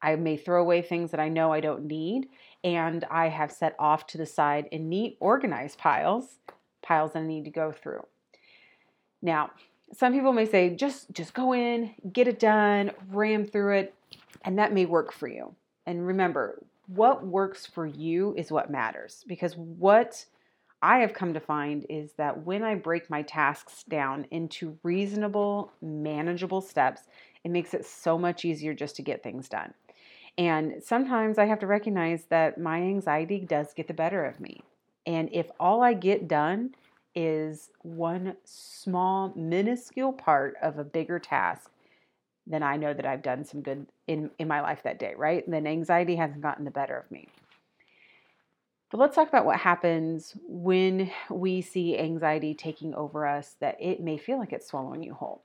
I 0.00 0.16
may 0.16 0.36
throw 0.36 0.60
away 0.60 0.82
things 0.82 1.10
that 1.10 1.20
I 1.20 1.28
know 1.28 1.52
I 1.52 1.60
don't 1.60 1.86
need, 1.86 2.28
and 2.62 3.04
I 3.10 3.28
have 3.28 3.50
set 3.50 3.74
off 3.78 4.06
to 4.08 4.18
the 4.18 4.26
side 4.26 4.68
in 4.70 4.88
neat, 4.88 5.16
organized 5.18 5.78
piles, 5.78 6.38
piles 6.82 7.12
that 7.12 7.20
I 7.20 7.26
need 7.26 7.44
to 7.46 7.50
go 7.50 7.72
through. 7.72 8.06
Now, 9.20 9.50
some 9.92 10.12
people 10.12 10.32
may 10.32 10.46
say 10.46 10.74
just 10.74 11.10
just 11.12 11.34
go 11.34 11.52
in, 11.52 11.94
get 12.12 12.28
it 12.28 12.38
done, 12.38 12.92
ram 13.10 13.46
through 13.46 13.78
it, 13.78 13.94
and 14.42 14.58
that 14.58 14.72
may 14.72 14.86
work 14.86 15.12
for 15.12 15.26
you. 15.26 15.54
And 15.88 16.06
remember, 16.06 16.62
what 16.86 17.26
works 17.26 17.64
for 17.64 17.86
you 17.86 18.34
is 18.36 18.52
what 18.52 18.70
matters 18.70 19.24
because 19.26 19.56
what 19.56 20.26
I 20.82 20.98
have 20.98 21.14
come 21.14 21.32
to 21.32 21.40
find 21.40 21.86
is 21.88 22.12
that 22.18 22.44
when 22.44 22.62
I 22.62 22.74
break 22.74 23.08
my 23.08 23.22
tasks 23.22 23.84
down 23.88 24.26
into 24.30 24.78
reasonable, 24.82 25.72
manageable 25.80 26.60
steps, 26.60 27.04
it 27.42 27.50
makes 27.50 27.72
it 27.72 27.86
so 27.86 28.18
much 28.18 28.44
easier 28.44 28.74
just 28.74 28.96
to 28.96 29.02
get 29.02 29.22
things 29.22 29.48
done. 29.48 29.72
And 30.36 30.82
sometimes 30.84 31.38
I 31.38 31.46
have 31.46 31.60
to 31.60 31.66
recognize 31.66 32.24
that 32.26 32.58
my 32.58 32.82
anxiety 32.82 33.40
does 33.40 33.72
get 33.72 33.88
the 33.88 33.94
better 33.94 34.26
of 34.26 34.40
me. 34.40 34.60
And 35.06 35.30
if 35.32 35.50
all 35.58 35.82
I 35.82 35.94
get 35.94 36.28
done 36.28 36.74
is 37.14 37.70
one 37.80 38.36
small, 38.44 39.32
minuscule 39.34 40.12
part 40.12 40.56
of 40.60 40.78
a 40.78 40.84
bigger 40.84 41.18
task, 41.18 41.70
then 42.46 42.62
I 42.62 42.76
know 42.76 42.92
that 42.92 43.06
I've 43.06 43.22
done 43.22 43.46
some 43.46 43.62
good 43.62 43.86
in, 44.08 44.30
in 44.38 44.48
my 44.48 44.60
life 44.60 44.82
that 44.82 44.98
day, 44.98 45.14
right? 45.16 45.44
then 45.46 45.66
anxiety 45.66 46.16
hasn't 46.16 46.40
gotten 46.40 46.64
the 46.64 46.70
better 46.70 46.96
of 46.96 47.10
me. 47.10 47.28
But 48.90 49.00
let's 49.00 49.14
talk 49.14 49.28
about 49.28 49.44
what 49.44 49.58
happens 49.58 50.34
when 50.48 51.10
we 51.30 51.60
see 51.60 51.98
anxiety 51.98 52.54
taking 52.54 52.94
over 52.94 53.26
us, 53.26 53.56
that 53.60 53.76
it 53.80 54.00
may 54.00 54.16
feel 54.16 54.38
like 54.38 54.52
it's 54.52 54.66
swallowing 54.66 55.02
you 55.02 55.12
whole. 55.12 55.44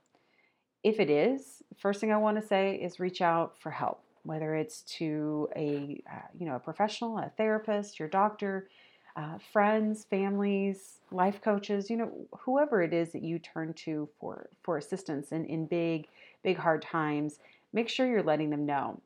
If 0.81 0.99
it 0.99 1.09
is, 1.09 1.61
first 1.77 1.99
thing 1.99 2.11
I 2.11 2.17
want 2.17 2.39
to 2.39 2.47
say 2.47 2.75
is 2.75 2.99
reach 2.99 3.21
out 3.21 3.57
for 3.59 3.69
help, 3.69 4.01
whether 4.23 4.55
it's 4.55 4.81
to 4.97 5.49
a 5.55 6.01
uh, 6.09 6.27
you 6.37 6.45
know 6.45 6.55
a 6.55 6.59
professional, 6.59 7.17
a 7.17 7.31
therapist, 7.37 7.99
your 7.99 8.07
doctor, 8.07 8.69
uh, 9.15 9.37
friends, 9.51 10.05
families, 10.09 10.99
life 11.11 11.41
coaches, 11.41 11.89
you 11.89 11.97
know 11.97 12.11
whoever 12.39 12.81
it 12.81 12.93
is 12.93 13.11
that 13.11 13.23
you 13.23 13.39
turn 13.39 13.73
to 13.73 14.09
for 14.19 14.49
for 14.61 14.77
assistance 14.77 15.31
in 15.31 15.45
in 15.45 15.65
big 15.65 16.07
big 16.43 16.57
hard 16.57 16.81
times. 16.81 17.39
Make 17.73 17.89
sure 17.89 18.07
you're 18.07 18.23
letting 18.23 18.51
them 18.51 18.65
know. 18.65 19.01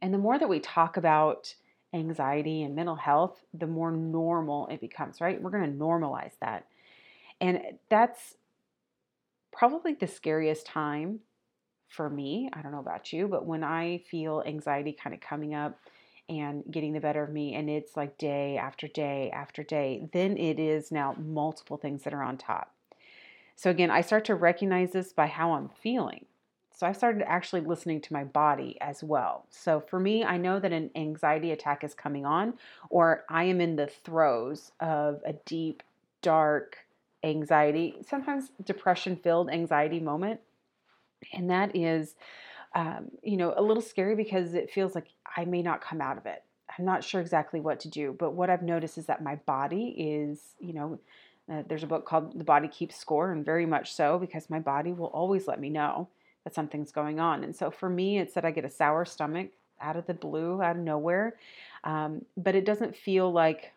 And 0.00 0.12
the 0.12 0.18
more 0.18 0.38
that 0.38 0.48
we 0.48 0.58
talk 0.58 0.96
about 0.96 1.54
anxiety 1.94 2.62
and 2.62 2.74
mental 2.74 2.96
health, 2.96 3.44
the 3.52 3.66
more 3.66 3.92
normal 3.92 4.66
it 4.68 4.80
becomes, 4.80 5.20
right? 5.20 5.40
We're 5.40 5.50
going 5.50 5.70
to 5.70 5.78
normalize 5.78 6.32
that. 6.40 6.66
And 7.40 7.60
that's 7.90 8.36
probably 9.52 9.94
the 9.94 10.06
scariest 10.06 10.64
time 10.64 11.20
for 11.88 12.08
me. 12.08 12.48
I 12.52 12.62
don't 12.62 12.72
know 12.72 12.78
about 12.78 13.12
you, 13.12 13.28
but 13.28 13.44
when 13.44 13.62
I 13.62 13.98
feel 14.10 14.42
anxiety 14.46 14.92
kind 14.92 15.14
of 15.14 15.20
coming 15.20 15.54
up 15.54 15.78
and 16.28 16.64
getting 16.70 16.94
the 16.94 17.00
better 17.00 17.22
of 17.22 17.30
me, 17.30 17.54
and 17.54 17.68
it's 17.68 17.96
like 17.96 18.16
day 18.16 18.56
after 18.56 18.88
day 18.88 19.30
after 19.34 19.62
day, 19.62 20.08
then 20.12 20.38
it 20.38 20.58
is 20.58 20.90
now 20.90 21.14
multiple 21.18 21.76
things 21.76 22.04
that 22.04 22.14
are 22.14 22.22
on 22.22 22.38
top. 22.38 22.74
So, 23.54 23.70
again, 23.70 23.90
I 23.90 24.00
start 24.00 24.24
to 24.26 24.34
recognize 24.34 24.92
this 24.92 25.12
by 25.12 25.26
how 25.26 25.52
I'm 25.52 25.68
feeling. 25.68 26.24
So 26.74 26.86
I 26.86 26.92
started 26.92 27.22
actually 27.26 27.60
listening 27.60 28.00
to 28.02 28.12
my 28.12 28.24
body 28.24 28.76
as 28.80 29.02
well. 29.02 29.46
So 29.50 29.80
for 29.80 30.00
me, 30.00 30.24
I 30.24 30.36
know 30.36 30.58
that 30.58 30.72
an 30.72 30.90
anxiety 30.96 31.52
attack 31.52 31.84
is 31.84 31.94
coming 31.94 32.24
on, 32.24 32.54
or 32.88 33.24
I 33.28 33.44
am 33.44 33.60
in 33.60 33.76
the 33.76 33.86
throes 33.86 34.72
of 34.80 35.20
a 35.24 35.34
deep, 35.44 35.82
dark 36.22 36.78
anxiety, 37.22 37.96
sometimes 38.08 38.50
depression 38.64 39.16
filled 39.16 39.50
anxiety 39.50 40.00
moment. 40.00 40.40
And 41.32 41.50
that 41.50 41.76
is, 41.76 42.16
um, 42.74 43.10
you 43.22 43.36
know, 43.36 43.54
a 43.56 43.62
little 43.62 43.82
scary 43.82 44.16
because 44.16 44.54
it 44.54 44.70
feels 44.70 44.94
like 44.94 45.08
I 45.36 45.44
may 45.44 45.62
not 45.62 45.80
come 45.80 46.00
out 46.00 46.18
of 46.18 46.26
it. 46.26 46.42
I'm 46.78 46.84
not 46.84 47.04
sure 47.04 47.20
exactly 47.20 47.60
what 47.60 47.80
to 47.80 47.88
do, 47.88 48.16
but 48.18 48.32
what 48.32 48.50
I've 48.50 48.62
noticed 48.62 48.96
is 48.96 49.06
that 49.06 49.22
my 49.22 49.36
body 49.36 49.94
is, 49.98 50.54
you 50.58 50.72
know, 50.72 50.98
uh, 51.52 51.62
there's 51.68 51.82
a 51.82 51.88
book 51.88 52.06
called 52.06 52.38
The 52.38 52.44
Body 52.44 52.68
Keeps 52.68 52.96
Score, 52.96 53.30
and 53.30 53.44
very 53.44 53.66
much 53.66 53.92
so 53.92 54.18
because 54.18 54.48
my 54.48 54.58
body 54.58 54.92
will 54.92 55.08
always 55.08 55.46
let 55.46 55.60
me 55.60 55.68
know 55.68 56.08
that 56.44 56.54
something's 56.54 56.92
going 56.92 57.20
on. 57.20 57.44
And 57.44 57.54
so 57.54 57.70
for 57.70 57.88
me, 57.88 58.18
it's 58.18 58.34
that 58.34 58.44
I 58.44 58.50
get 58.50 58.64
a 58.64 58.70
sour 58.70 59.04
stomach 59.04 59.50
out 59.80 59.96
of 59.96 60.06
the 60.06 60.14
blue, 60.14 60.62
out 60.62 60.76
of 60.76 60.82
nowhere. 60.82 61.36
Um, 61.84 62.24
but 62.36 62.54
it 62.54 62.64
doesn't 62.64 62.96
feel 62.96 63.30
like 63.32 63.72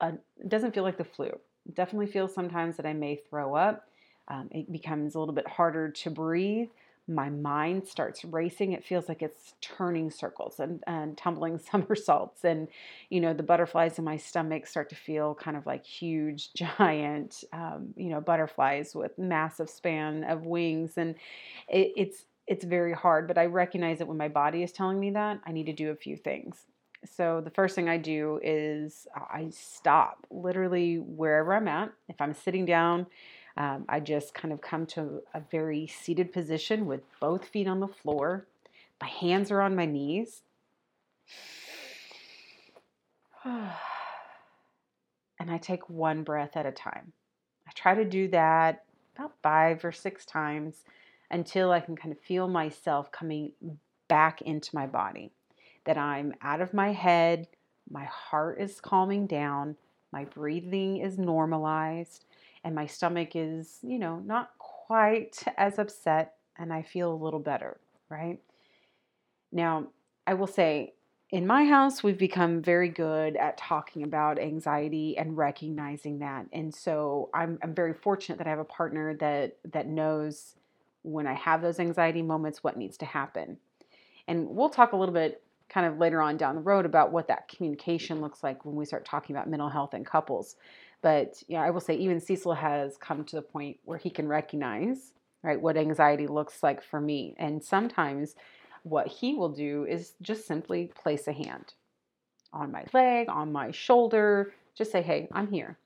a, 0.00 0.08
it 0.38 0.48
doesn't 0.48 0.74
feel 0.74 0.84
like 0.84 0.98
the 0.98 1.04
flu. 1.04 1.26
It 1.26 1.74
definitely 1.74 2.06
feels 2.06 2.34
sometimes 2.34 2.76
that 2.76 2.86
I 2.86 2.92
may 2.92 3.16
throw 3.16 3.54
up. 3.54 3.88
Um, 4.28 4.48
it 4.50 4.70
becomes 4.70 5.14
a 5.14 5.18
little 5.18 5.34
bit 5.34 5.48
harder 5.48 5.90
to 5.90 6.10
breathe 6.10 6.68
my 7.10 7.28
mind 7.28 7.86
starts 7.86 8.24
racing. 8.24 8.72
It 8.72 8.84
feels 8.84 9.08
like 9.08 9.22
it's 9.22 9.54
turning 9.60 10.10
circles 10.10 10.60
and, 10.60 10.82
and 10.86 11.16
tumbling 11.18 11.58
somersaults. 11.70 12.44
And, 12.44 12.68
you 13.10 13.20
know, 13.20 13.34
the 13.34 13.42
butterflies 13.42 13.98
in 13.98 14.04
my 14.04 14.16
stomach 14.16 14.66
start 14.66 14.88
to 14.90 14.96
feel 14.96 15.34
kind 15.34 15.56
of 15.56 15.66
like 15.66 15.84
huge, 15.84 16.52
giant, 16.54 17.44
um, 17.52 17.92
you 17.96 18.08
know, 18.08 18.20
butterflies 18.20 18.94
with 18.94 19.18
massive 19.18 19.68
span 19.68 20.24
of 20.24 20.46
wings. 20.46 20.92
And 20.96 21.16
it, 21.68 21.92
it's, 21.96 22.24
it's 22.46 22.64
very 22.64 22.94
hard, 22.94 23.28
but 23.28 23.38
I 23.38 23.46
recognize 23.46 23.98
that 23.98 24.08
when 24.08 24.16
my 24.16 24.28
body 24.28 24.62
is 24.62 24.72
telling 24.72 24.98
me 24.98 25.10
that, 25.10 25.40
I 25.46 25.52
need 25.52 25.66
to 25.66 25.72
do 25.72 25.90
a 25.90 25.96
few 25.96 26.16
things. 26.16 26.66
So 27.04 27.40
the 27.40 27.50
first 27.50 27.74
thing 27.74 27.88
I 27.88 27.96
do 27.96 28.40
is 28.42 29.06
I 29.14 29.48
stop 29.50 30.26
literally 30.30 30.96
wherever 30.98 31.54
I'm 31.54 31.68
at. 31.68 31.92
If 32.08 32.20
I'm 32.20 32.34
sitting 32.34 32.66
down, 32.66 33.06
um, 33.56 33.84
I 33.88 34.00
just 34.00 34.34
kind 34.34 34.52
of 34.52 34.60
come 34.60 34.86
to 34.86 35.22
a 35.34 35.40
very 35.50 35.86
seated 35.86 36.32
position 36.32 36.86
with 36.86 37.02
both 37.20 37.46
feet 37.46 37.66
on 37.66 37.80
the 37.80 37.88
floor. 37.88 38.46
My 39.00 39.08
hands 39.08 39.50
are 39.50 39.60
on 39.60 39.74
my 39.74 39.86
knees. 39.86 40.42
and 43.44 43.72
I 45.50 45.58
take 45.58 45.88
one 45.88 46.22
breath 46.22 46.56
at 46.56 46.66
a 46.66 46.72
time. 46.72 47.12
I 47.66 47.72
try 47.74 47.94
to 47.94 48.04
do 48.04 48.28
that 48.28 48.84
about 49.16 49.32
five 49.42 49.84
or 49.84 49.92
six 49.92 50.24
times 50.24 50.84
until 51.30 51.70
I 51.70 51.80
can 51.80 51.96
kind 51.96 52.12
of 52.12 52.20
feel 52.20 52.48
myself 52.48 53.10
coming 53.12 53.52
back 54.08 54.42
into 54.42 54.74
my 54.74 54.86
body. 54.86 55.30
That 55.84 55.96
I'm 55.96 56.34
out 56.42 56.60
of 56.60 56.74
my 56.74 56.92
head, 56.92 57.48
my 57.90 58.04
heart 58.04 58.60
is 58.60 58.80
calming 58.80 59.26
down, 59.26 59.76
my 60.12 60.24
breathing 60.24 60.98
is 60.98 61.18
normalized, 61.18 62.24
and 62.64 62.74
my 62.74 62.86
stomach 62.86 63.30
is, 63.34 63.78
you 63.82 63.98
know, 63.98 64.18
not 64.20 64.50
quite 64.58 65.42
as 65.56 65.78
upset 65.78 66.34
and 66.58 66.72
I 66.72 66.82
feel 66.82 67.12
a 67.12 67.14
little 67.14 67.40
better, 67.40 67.80
right? 68.08 68.38
Now, 69.52 69.88
I 70.26 70.34
will 70.34 70.46
say 70.46 70.94
in 71.30 71.46
my 71.46 71.64
house, 71.64 72.02
we've 72.02 72.18
become 72.18 72.60
very 72.60 72.88
good 72.88 73.36
at 73.36 73.56
talking 73.56 74.02
about 74.02 74.38
anxiety 74.38 75.16
and 75.16 75.36
recognizing 75.36 76.18
that. 76.18 76.46
And 76.52 76.74
so 76.74 77.30
I'm, 77.32 77.58
I'm 77.62 77.74
very 77.74 77.94
fortunate 77.94 78.38
that 78.38 78.46
I 78.48 78.50
have 78.50 78.58
a 78.58 78.64
partner 78.64 79.14
that, 79.16 79.56
that 79.72 79.86
knows 79.86 80.56
when 81.02 81.26
I 81.26 81.34
have 81.34 81.62
those 81.62 81.78
anxiety 81.78 82.22
moments, 82.22 82.64
what 82.64 82.76
needs 82.76 82.96
to 82.98 83.06
happen. 83.06 83.58
And 84.26 84.48
we'll 84.48 84.70
talk 84.70 84.92
a 84.92 84.96
little 84.96 85.14
bit 85.14 85.42
kind 85.68 85.86
of 85.86 85.98
later 85.98 86.20
on 86.20 86.36
down 86.36 86.56
the 86.56 86.60
road 86.60 86.84
about 86.84 87.12
what 87.12 87.28
that 87.28 87.48
communication 87.48 88.20
looks 88.20 88.42
like 88.42 88.64
when 88.64 88.74
we 88.74 88.84
start 88.84 89.04
talking 89.04 89.34
about 89.36 89.48
mental 89.48 89.68
health 89.68 89.94
in 89.94 90.04
couples. 90.04 90.56
But 91.02 91.42
yeah, 91.48 91.62
I 91.62 91.70
will 91.70 91.80
say 91.80 91.94
even 91.96 92.20
Cecil 92.20 92.54
has 92.54 92.96
come 92.96 93.24
to 93.24 93.36
the 93.36 93.42
point 93.42 93.78
where 93.84 93.98
he 93.98 94.10
can 94.10 94.28
recognize 94.28 95.12
right 95.42 95.60
what 95.60 95.76
anxiety 95.76 96.26
looks 96.26 96.62
like 96.62 96.82
for 96.82 97.00
me. 97.00 97.34
And 97.38 97.62
sometimes 97.64 98.34
what 98.82 99.06
he 99.06 99.34
will 99.34 99.48
do 99.50 99.86
is 99.88 100.14
just 100.22 100.46
simply 100.46 100.90
place 101.02 101.26
a 101.28 101.32
hand 101.32 101.74
on 102.52 102.72
my 102.72 102.84
leg, 102.92 103.28
on 103.28 103.52
my 103.52 103.70
shoulder, 103.70 104.52
just 104.74 104.92
say, 104.92 105.02
"Hey, 105.02 105.28
I'm 105.32 105.50
here," 105.50 105.78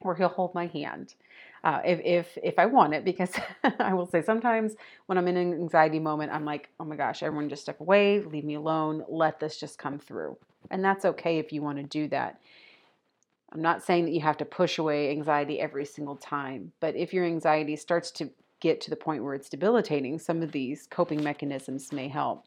or 0.00 0.14
he'll 0.14 0.28
hold 0.28 0.54
my 0.54 0.66
hand. 0.66 1.14
Uh, 1.62 1.80
if, 1.84 2.00
if 2.04 2.38
if 2.42 2.58
I 2.58 2.66
want 2.66 2.94
it, 2.94 3.04
because 3.04 3.32
I 3.78 3.94
will 3.94 4.06
say 4.06 4.22
sometimes 4.22 4.74
when 5.06 5.18
I'm 5.18 5.28
in 5.28 5.36
an 5.36 5.52
anxiety 5.54 5.98
moment, 5.98 6.32
I'm 6.32 6.44
like, 6.44 6.68
oh 6.80 6.84
my 6.84 6.96
gosh, 6.96 7.22
everyone 7.22 7.48
just 7.48 7.62
step 7.62 7.80
away, 7.80 8.20
leave 8.20 8.44
me 8.44 8.54
alone, 8.54 9.04
let 9.08 9.40
this 9.40 9.58
just 9.58 9.78
come 9.78 9.98
through, 9.98 10.36
and 10.70 10.84
that's 10.84 11.04
okay 11.04 11.38
if 11.38 11.52
you 11.52 11.62
want 11.62 11.78
to 11.78 11.84
do 11.84 12.08
that. 12.08 12.40
I'm 13.54 13.62
not 13.62 13.84
saying 13.84 14.06
that 14.06 14.12
you 14.12 14.20
have 14.20 14.36
to 14.38 14.44
push 14.44 14.78
away 14.78 15.10
anxiety 15.10 15.60
every 15.60 15.84
single 15.84 16.16
time, 16.16 16.72
but 16.80 16.96
if 16.96 17.14
your 17.14 17.24
anxiety 17.24 17.76
starts 17.76 18.10
to 18.12 18.30
get 18.60 18.80
to 18.80 18.90
the 18.90 18.96
point 18.96 19.22
where 19.22 19.34
it's 19.34 19.48
debilitating, 19.48 20.18
some 20.18 20.42
of 20.42 20.50
these 20.50 20.88
coping 20.90 21.22
mechanisms 21.22 21.92
may 21.92 22.08
help. 22.08 22.46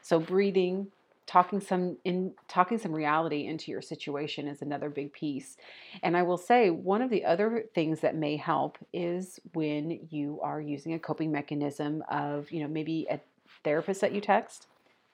So 0.00 0.20
breathing, 0.20 0.88
talking 1.26 1.60
some 1.60 1.96
in 2.04 2.32
talking 2.48 2.78
some 2.78 2.92
reality 2.92 3.46
into 3.46 3.70
your 3.70 3.80
situation 3.80 4.46
is 4.46 4.62
another 4.62 4.90
big 4.90 5.12
piece. 5.12 5.56
And 6.02 6.16
I 6.16 6.22
will 6.22 6.36
say 6.36 6.70
one 6.70 7.02
of 7.02 7.10
the 7.10 7.24
other 7.24 7.64
things 7.74 8.00
that 8.00 8.14
may 8.14 8.36
help 8.36 8.78
is 8.92 9.40
when 9.54 10.06
you 10.10 10.38
are 10.42 10.60
using 10.60 10.92
a 10.92 10.98
coping 10.98 11.32
mechanism 11.32 12.04
of, 12.10 12.52
you 12.52 12.60
know, 12.60 12.68
maybe 12.68 13.06
a 13.10 13.18
therapist 13.64 14.02
that 14.02 14.12
you 14.12 14.20
text. 14.20 14.66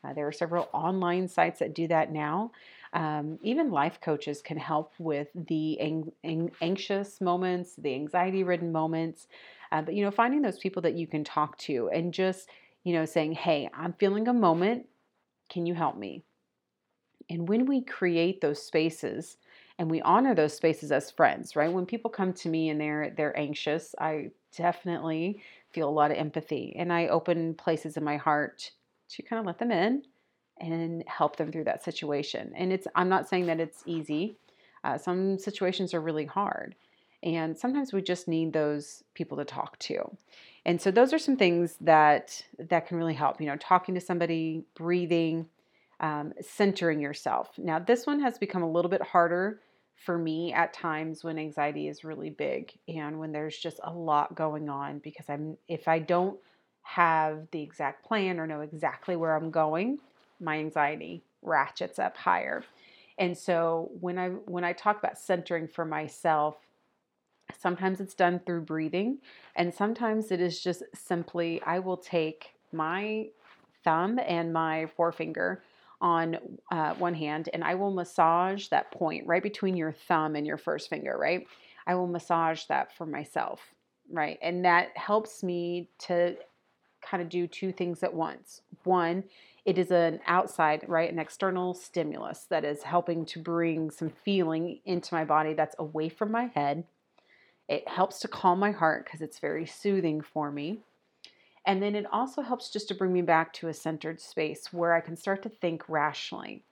Uh, 0.02 0.12
there 0.12 0.26
are 0.26 0.32
several 0.32 0.68
online 0.72 1.28
sites 1.28 1.60
that 1.60 1.74
do 1.74 1.86
that 1.86 2.12
now. 2.12 2.50
Um, 2.92 3.38
even 3.42 3.70
life 3.70 4.00
coaches 4.00 4.42
can 4.42 4.56
help 4.58 4.94
with 4.98 5.28
the 5.34 5.80
ang- 5.80 6.12
ang- 6.24 6.52
anxious 6.60 7.20
moments, 7.20 7.76
the 7.76 7.94
anxiety 7.94 8.42
ridden 8.42 8.72
moments. 8.72 9.28
Uh, 9.70 9.82
but, 9.82 9.94
you 9.94 10.04
know, 10.04 10.10
finding 10.10 10.42
those 10.42 10.58
people 10.58 10.82
that 10.82 10.94
you 10.94 11.06
can 11.06 11.22
talk 11.22 11.56
to 11.58 11.88
and 11.90 12.12
just, 12.12 12.48
you 12.82 12.92
know, 12.92 13.04
saying, 13.04 13.32
hey, 13.32 13.70
I'm 13.72 13.92
feeling 13.94 14.26
a 14.26 14.32
moment. 14.34 14.86
Can 15.48 15.66
you 15.66 15.74
help 15.74 15.96
me? 15.96 16.24
And 17.28 17.48
when 17.48 17.66
we 17.66 17.82
create 17.82 18.40
those 18.40 18.62
spaces, 18.62 19.36
and 19.78 19.90
we 19.90 20.02
honor 20.02 20.34
those 20.34 20.54
spaces 20.54 20.92
as 20.92 21.10
friends, 21.10 21.56
right? 21.56 21.72
When 21.72 21.86
people 21.86 22.10
come 22.10 22.34
to 22.34 22.48
me 22.50 22.68
and 22.68 22.78
they're 22.78 23.10
they're 23.16 23.38
anxious, 23.38 23.94
I 23.98 24.30
definitely 24.54 25.42
feel 25.70 25.88
a 25.88 25.90
lot 25.90 26.10
of 26.10 26.18
empathy 26.18 26.74
and 26.76 26.92
I 26.92 27.06
open 27.08 27.54
places 27.54 27.96
in 27.96 28.04
my 28.04 28.16
heart 28.18 28.72
to 29.10 29.22
kind 29.22 29.40
of 29.40 29.46
let 29.46 29.58
them 29.58 29.70
in 29.72 30.02
and 30.60 31.04
help 31.06 31.36
them 31.36 31.50
through 31.50 31.64
that 31.64 31.84
situation. 31.84 32.52
And 32.54 32.72
it's 32.72 32.86
I'm 32.94 33.08
not 33.08 33.28
saying 33.28 33.46
that 33.46 33.60
it's 33.60 33.82
easy. 33.86 34.36
Uh, 34.82 34.98
some 34.98 35.38
situations 35.38 35.92
are 35.92 36.00
really 36.00 36.24
hard, 36.24 36.74
and 37.22 37.56
sometimes 37.56 37.92
we 37.92 38.02
just 38.02 38.28
need 38.28 38.52
those 38.52 39.04
people 39.14 39.36
to 39.38 39.44
talk 39.44 39.78
to. 39.80 40.16
And 40.64 40.80
so 40.80 40.90
those 40.90 41.12
are 41.12 41.18
some 41.18 41.36
things 41.36 41.76
that 41.80 42.44
that 42.58 42.86
can 42.86 42.96
really 42.96 43.14
help. 43.14 43.40
You 43.40 43.46
know, 43.46 43.56
talking 43.56 43.94
to 43.94 44.00
somebody, 44.00 44.64
breathing, 44.74 45.46
um, 46.00 46.32
centering 46.40 47.00
yourself. 47.00 47.50
Now 47.58 47.78
this 47.78 48.06
one 48.06 48.20
has 48.20 48.38
become 48.38 48.62
a 48.62 48.70
little 48.70 48.90
bit 48.90 49.02
harder 49.02 49.60
for 49.96 50.16
me 50.16 50.52
at 50.52 50.72
times 50.72 51.22
when 51.22 51.38
anxiety 51.38 51.86
is 51.86 52.04
really 52.04 52.30
big 52.30 52.72
and 52.88 53.18
when 53.18 53.32
there's 53.32 53.58
just 53.58 53.78
a 53.84 53.92
lot 53.92 54.34
going 54.34 54.70
on 54.70 54.98
because 54.98 55.26
I'm 55.28 55.58
if 55.68 55.88
I 55.88 55.98
don't 55.98 56.38
have 56.82 57.46
the 57.52 57.62
exact 57.62 58.04
plan 58.04 58.40
or 58.40 58.46
know 58.46 58.62
exactly 58.62 59.14
where 59.14 59.36
I'm 59.36 59.50
going, 59.50 59.98
my 60.40 60.58
anxiety 60.58 61.22
ratchets 61.42 61.98
up 61.98 62.16
higher. 62.16 62.64
And 63.18 63.36
so 63.36 63.90
when 64.00 64.18
I 64.18 64.28
when 64.28 64.64
I 64.64 64.72
talk 64.72 64.98
about 64.98 65.18
centering 65.18 65.68
for 65.68 65.84
myself, 65.84 66.56
sometimes 67.58 68.00
it's 68.00 68.14
done 68.14 68.40
through 68.46 68.62
breathing 68.62 69.18
and 69.56 69.74
sometimes 69.74 70.30
it 70.30 70.40
is 70.40 70.60
just 70.60 70.82
simply 70.94 71.60
I 71.66 71.78
will 71.78 71.96
take 71.96 72.54
my 72.72 73.26
thumb 73.84 74.18
and 74.24 74.52
my 74.52 74.86
forefinger 74.96 75.62
on 76.00 76.38
uh, 76.70 76.94
one 76.94 77.14
hand 77.14 77.48
and 77.52 77.62
I 77.62 77.74
will 77.74 77.90
massage 77.90 78.68
that 78.68 78.90
point 78.90 79.26
right 79.26 79.42
between 79.42 79.76
your 79.76 79.92
thumb 79.92 80.36
and 80.36 80.46
your 80.46 80.56
first 80.56 80.88
finger, 80.88 81.16
right? 81.18 81.46
I 81.86 81.94
will 81.94 82.06
massage 82.06 82.64
that 82.66 82.96
for 82.96 83.06
myself, 83.06 83.60
right? 84.10 84.38
And 84.42 84.64
that 84.64 84.96
helps 84.96 85.42
me 85.42 85.88
to 86.00 86.36
kind 87.02 87.22
of 87.22 87.28
do 87.28 87.46
two 87.46 87.72
things 87.72 88.02
at 88.02 88.12
once. 88.12 88.62
One, 88.84 89.24
it 89.64 89.78
is 89.78 89.90
an 89.90 90.20
outside, 90.26 90.84
right, 90.88 91.12
an 91.12 91.18
external 91.18 91.74
stimulus 91.74 92.46
that 92.50 92.64
is 92.64 92.82
helping 92.82 93.24
to 93.26 93.38
bring 93.38 93.90
some 93.90 94.10
feeling 94.10 94.80
into 94.84 95.14
my 95.14 95.24
body 95.24 95.54
that's 95.54 95.76
away 95.78 96.08
from 96.08 96.30
my 96.30 96.46
head. 96.54 96.84
It 97.68 97.86
helps 97.86 98.20
to 98.20 98.28
calm 98.28 98.58
my 98.58 98.72
heart 98.72 99.04
because 99.04 99.20
it's 99.20 99.38
very 99.38 99.66
soothing 99.66 100.22
for 100.22 100.50
me. 100.50 100.78
And 101.66 101.82
then 101.82 101.94
it 101.94 102.06
also 102.10 102.42
helps 102.42 102.70
just 102.70 102.88
to 102.88 102.94
bring 102.94 103.12
me 103.12 103.22
back 103.22 103.52
to 103.54 103.68
a 103.68 103.74
centered 103.74 104.20
space 104.20 104.72
where 104.72 104.94
I 104.94 105.00
can 105.00 105.16
start 105.16 105.42
to 105.42 105.48
think 105.48 105.88
rationally. 105.88 106.64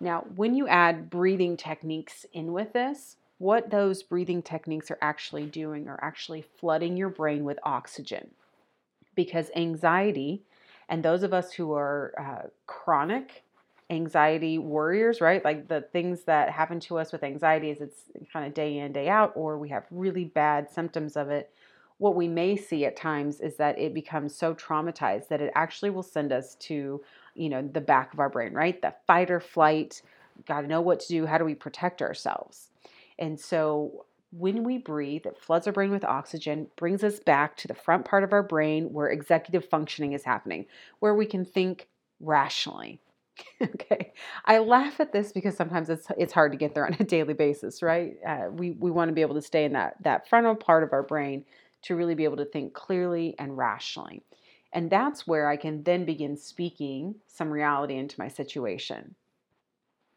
Now, 0.00 0.24
when 0.34 0.54
you 0.54 0.66
add 0.66 1.10
breathing 1.10 1.56
techniques 1.56 2.26
in 2.32 2.52
with 2.52 2.72
this, 2.72 3.16
what 3.38 3.70
those 3.70 4.02
breathing 4.02 4.42
techniques 4.42 4.90
are 4.90 4.98
actually 5.02 5.46
doing 5.46 5.88
are 5.88 5.98
actually 6.02 6.42
flooding 6.42 6.96
your 6.96 7.10
brain 7.10 7.44
with 7.44 7.58
oxygen. 7.62 8.30
Because 9.14 9.50
anxiety, 9.54 10.42
and 10.88 11.02
those 11.02 11.22
of 11.22 11.32
us 11.32 11.52
who 11.52 11.72
are 11.72 12.14
uh, 12.18 12.48
chronic 12.66 13.44
anxiety 13.90 14.58
warriors, 14.58 15.20
right? 15.20 15.44
Like 15.44 15.68
the 15.68 15.82
things 15.92 16.24
that 16.24 16.50
happen 16.50 16.80
to 16.80 16.98
us 16.98 17.12
with 17.12 17.22
anxiety 17.22 17.70
is 17.70 17.80
it's 17.80 18.04
kind 18.32 18.46
of 18.46 18.54
day 18.54 18.78
in, 18.78 18.92
day 18.92 19.08
out, 19.08 19.32
or 19.34 19.58
we 19.58 19.68
have 19.68 19.84
really 19.90 20.24
bad 20.24 20.70
symptoms 20.70 21.16
of 21.16 21.28
it 21.30 21.50
what 21.98 22.16
we 22.16 22.28
may 22.28 22.56
see 22.56 22.84
at 22.84 22.96
times 22.96 23.40
is 23.40 23.56
that 23.56 23.78
it 23.78 23.94
becomes 23.94 24.36
so 24.36 24.54
traumatized 24.54 25.28
that 25.28 25.40
it 25.40 25.52
actually 25.54 25.90
will 25.90 26.02
send 26.02 26.32
us 26.32 26.54
to, 26.56 27.00
you 27.34 27.48
know, 27.48 27.62
the 27.72 27.80
back 27.80 28.12
of 28.12 28.18
our 28.18 28.28
brain, 28.28 28.52
right? 28.52 28.80
The 28.82 28.94
fight 29.06 29.30
or 29.30 29.40
flight, 29.40 30.02
got 30.46 30.62
to 30.62 30.66
know 30.66 30.80
what 30.80 31.00
to 31.00 31.08
do. 31.08 31.26
How 31.26 31.38
do 31.38 31.44
we 31.44 31.54
protect 31.54 32.02
ourselves? 32.02 32.70
And 33.18 33.38
so 33.38 34.06
when 34.36 34.64
we 34.64 34.78
breathe, 34.78 35.26
it 35.26 35.38
floods 35.38 35.66
our 35.66 35.72
brain 35.72 35.90
with 35.90 36.04
oxygen, 36.04 36.66
brings 36.76 37.04
us 37.04 37.20
back 37.20 37.56
to 37.56 37.68
the 37.68 37.74
front 37.74 38.04
part 38.04 38.24
of 38.24 38.32
our 38.32 38.42
brain 38.42 38.92
where 38.92 39.08
executive 39.08 39.68
functioning 39.68 40.12
is 40.12 40.24
happening, 40.24 40.66
where 40.98 41.14
we 41.14 41.26
can 41.26 41.44
think 41.44 41.88
rationally. 42.20 43.00
okay, 43.62 44.12
I 44.44 44.58
laugh 44.58 45.00
at 45.00 45.12
this 45.12 45.32
because 45.32 45.56
sometimes 45.56 45.88
it's 45.88 46.06
it's 46.16 46.32
hard 46.32 46.52
to 46.52 46.58
get 46.58 46.74
there 46.74 46.86
on 46.86 46.96
a 46.98 47.04
daily 47.04 47.34
basis, 47.34 47.82
right? 47.82 48.16
Uh, 48.26 48.46
we 48.50 48.72
we 48.72 48.90
want 48.90 49.08
to 49.08 49.14
be 49.14 49.22
able 49.22 49.34
to 49.34 49.42
stay 49.42 49.64
in 49.64 49.72
that 49.72 49.96
that 50.02 50.28
frontal 50.28 50.54
part 50.54 50.82
of 50.82 50.92
our 50.92 51.02
brain 51.02 51.44
to 51.82 51.96
really 51.96 52.14
be 52.14 52.24
able 52.24 52.36
to 52.36 52.44
think 52.44 52.74
clearly 52.74 53.34
and 53.38 53.56
rationally. 53.56 54.22
And 54.72 54.90
that's 54.90 55.26
where 55.26 55.48
I 55.48 55.56
can 55.56 55.82
then 55.84 56.04
begin 56.04 56.36
speaking 56.36 57.16
some 57.26 57.50
reality 57.50 57.96
into 57.96 58.18
my 58.18 58.28
situation, 58.28 59.14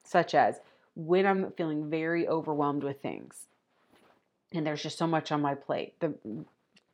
such 0.03 0.33
as 0.33 0.59
when 0.95 1.27
I'm 1.27 1.51
feeling 1.51 1.89
very 1.89 2.27
overwhelmed 2.27 2.83
with 2.83 3.01
things 3.01 3.47
and 4.53 4.65
there's 4.65 4.83
just 4.83 4.97
so 4.97 5.07
much 5.07 5.31
on 5.31 5.41
my 5.41 5.55
plate. 5.55 5.99
The 5.99 6.13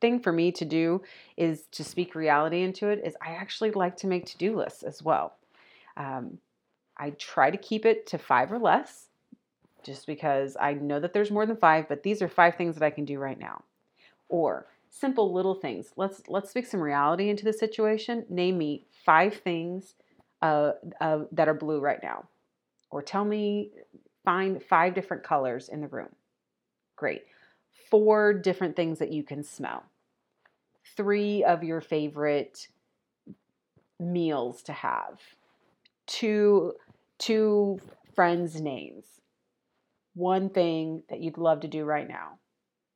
thing 0.00 0.20
for 0.20 0.32
me 0.32 0.52
to 0.52 0.64
do 0.64 1.02
is 1.36 1.66
to 1.72 1.84
speak 1.84 2.14
reality 2.14 2.62
into 2.62 2.88
it 2.88 3.00
is 3.04 3.16
I 3.22 3.32
actually 3.32 3.70
like 3.70 3.96
to 3.98 4.06
make 4.06 4.26
to-do 4.26 4.56
lists 4.56 4.82
as 4.82 5.02
well. 5.02 5.34
Um, 5.96 6.38
I 6.98 7.10
try 7.10 7.50
to 7.50 7.56
keep 7.56 7.86
it 7.86 8.06
to 8.08 8.18
five 8.18 8.52
or 8.52 8.58
less 8.58 9.08
just 9.84 10.06
because 10.06 10.56
I 10.60 10.74
know 10.74 11.00
that 11.00 11.12
there's 11.12 11.30
more 11.30 11.46
than 11.46 11.56
five, 11.56 11.88
but 11.88 12.02
these 12.02 12.22
are 12.22 12.28
five 12.28 12.56
things 12.56 12.76
that 12.76 12.84
I 12.84 12.90
can 12.90 13.04
do 13.04 13.18
right 13.18 13.38
now 13.38 13.62
or 14.28 14.66
simple 14.88 15.32
little 15.32 15.54
things. 15.54 15.92
Let's 15.96 16.22
let's 16.28 16.50
speak 16.50 16.66
some 16.66 16.80
reality 16.80 17.28
into 17.28 17.44
the 17.44 17.52
situation. 17.52 18.24
Name 18.28 18.58
me 18.58 18.86
five 19.04 19.34
things 19.34 19.94
uh, 20.42 20.72
uh, 21.00 21.20
that 21.32 21.48
are 21.48 21.54
blue 21.54 21.80
right 21.80 22.02
now, 22.02 22.24
or 22.90 23.02
tell 23.02 23.24
me 23.24 23.70
find 24.24 24.62
five 24.62 24.94
different 24.94 25.22
colors 25.22 25.68
in 25.68 25.80
the 25.80 25.88
room. 25.88 26.08
Great. 26.96 27.24
Four 27.90 28.34
different 28.34 28.76
things 28.76 28.98
that 28.98 29.12
you 29.12 29.22
can 29.22 29.42
smell. 29.42 29.84
Three 30.96 31.44
of 31.44 31.64
your 31.64 31.80
favorite 31.80 32.68
meals 33.98 34.62
to 34.64 34.72
have. 34.72 35.20
Two 36.06 36.74
two 37.18 37.78
friends' 38.14 38.60
names. 38.60 39.04
One 40.14 40.50
thing 40.50 41.02
that 41.08 41.20
you'd 41.20 41.38
love 41.38 41.60
to 41.60 41.68
do 41.68 41.84
right 41.84 42.08
now 42.08 42.38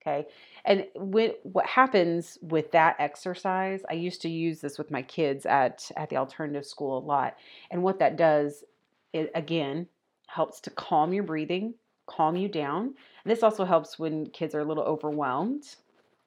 Okay. 0.08 0.28
And 0.64 0.86
when, 0.94 1.32
what 1.42 1.66
happens 1.66 2.38
with 2.40 2.72
that 2.72 2.96
exercise, 2.98 3.82
I 3.90 3.94
used 3.94 4.22
to 4.22 4.28
use 4.28 4.60
this 4.60 4.78
with 4.78 4.90
my 4.90 5.02
kids 5.02 5.44
at, 5.44 5.90
at 5.96 6.08
the 6.08 6.16
alternative 6.16 6.66
school 6.66 6.98
a 6.98 7.04
lot. 7.04 7.36
And 7.70 7.82
what 7.82 7.98
that 7.98 8.16
does, 8.16 8.64
it 9.12 9.30
again 9.34 9.88
helps 10.28 10.60
to 10.60 10.70
calm 10.70 11.12
your 11.12 11.24
breathing, 11.24 11.74
calm 12.08 12.36
you 12.36 12.48
down. 12.48 12.82
And 12.84 13.30
this 13.30 13.42
also 13.42 13.64
helps 13.64 13.98
when 13.98 14.26
kids 14.30 14.54
are 14.54 14.60
a 14.60 14.64
little 14.64 14.84
overwhelmed 14.84 15.76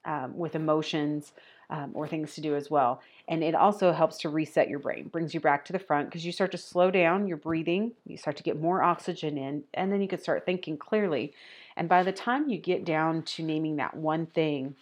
um, 0.06 0.38
with 0.38 0.56
emotions 0.56 1.34
um, 1.70 1.92
or 1.94 2.08
things 2.08 2.36
to 2.36 2.42
do 2.42 2.56
as 2.56 2.70
well. 2.70 3.02
And 3.28 3.44
it 3.44 3.56
also 3.56 3.94
helps 3.94 4.18
to 4.20 4.30
reset 4.30 4.70
your 4.70 4.80
brain, 4.80 5.08
brings 5.08 5.34
you 5.34 5.40
back 5.40 5.64
to 5.66 5.74
the 5.74 5.80
front 5.80 6.10
because 6.10 6.26
you 6.26 6.32
start 6.32 6.52
to 6.52 6.58
slow 6.58 6.92
down 6.92 7.28
your 7.28 7.38
breathing, 7.38 7.94
you 8.06 8.18
start 8.18 8.36
to 8.38 8.44
get 8.44 8.60
more 8.60 8.84
oxygen 8.84 9.38
in, 9.38 9.64
and 9.74 9.92
then 9.92 10.02
you 10.02 10.08
can 10.08 10.20
start 10.20 10.46
thinking 10.46 10.78
clearly. 10.78 11.34
And 11.78 11.88
by 11.88 12.04
the 12.04 12.12
time 12.12 12.50
you 12.50 12.58
get 12.58 12.84
down 12.84 13.24
to 13.24 13.44
naming 13.44 13.78
that 13.78 13.96
one 13.96 14.26
thing, 14.26 14.76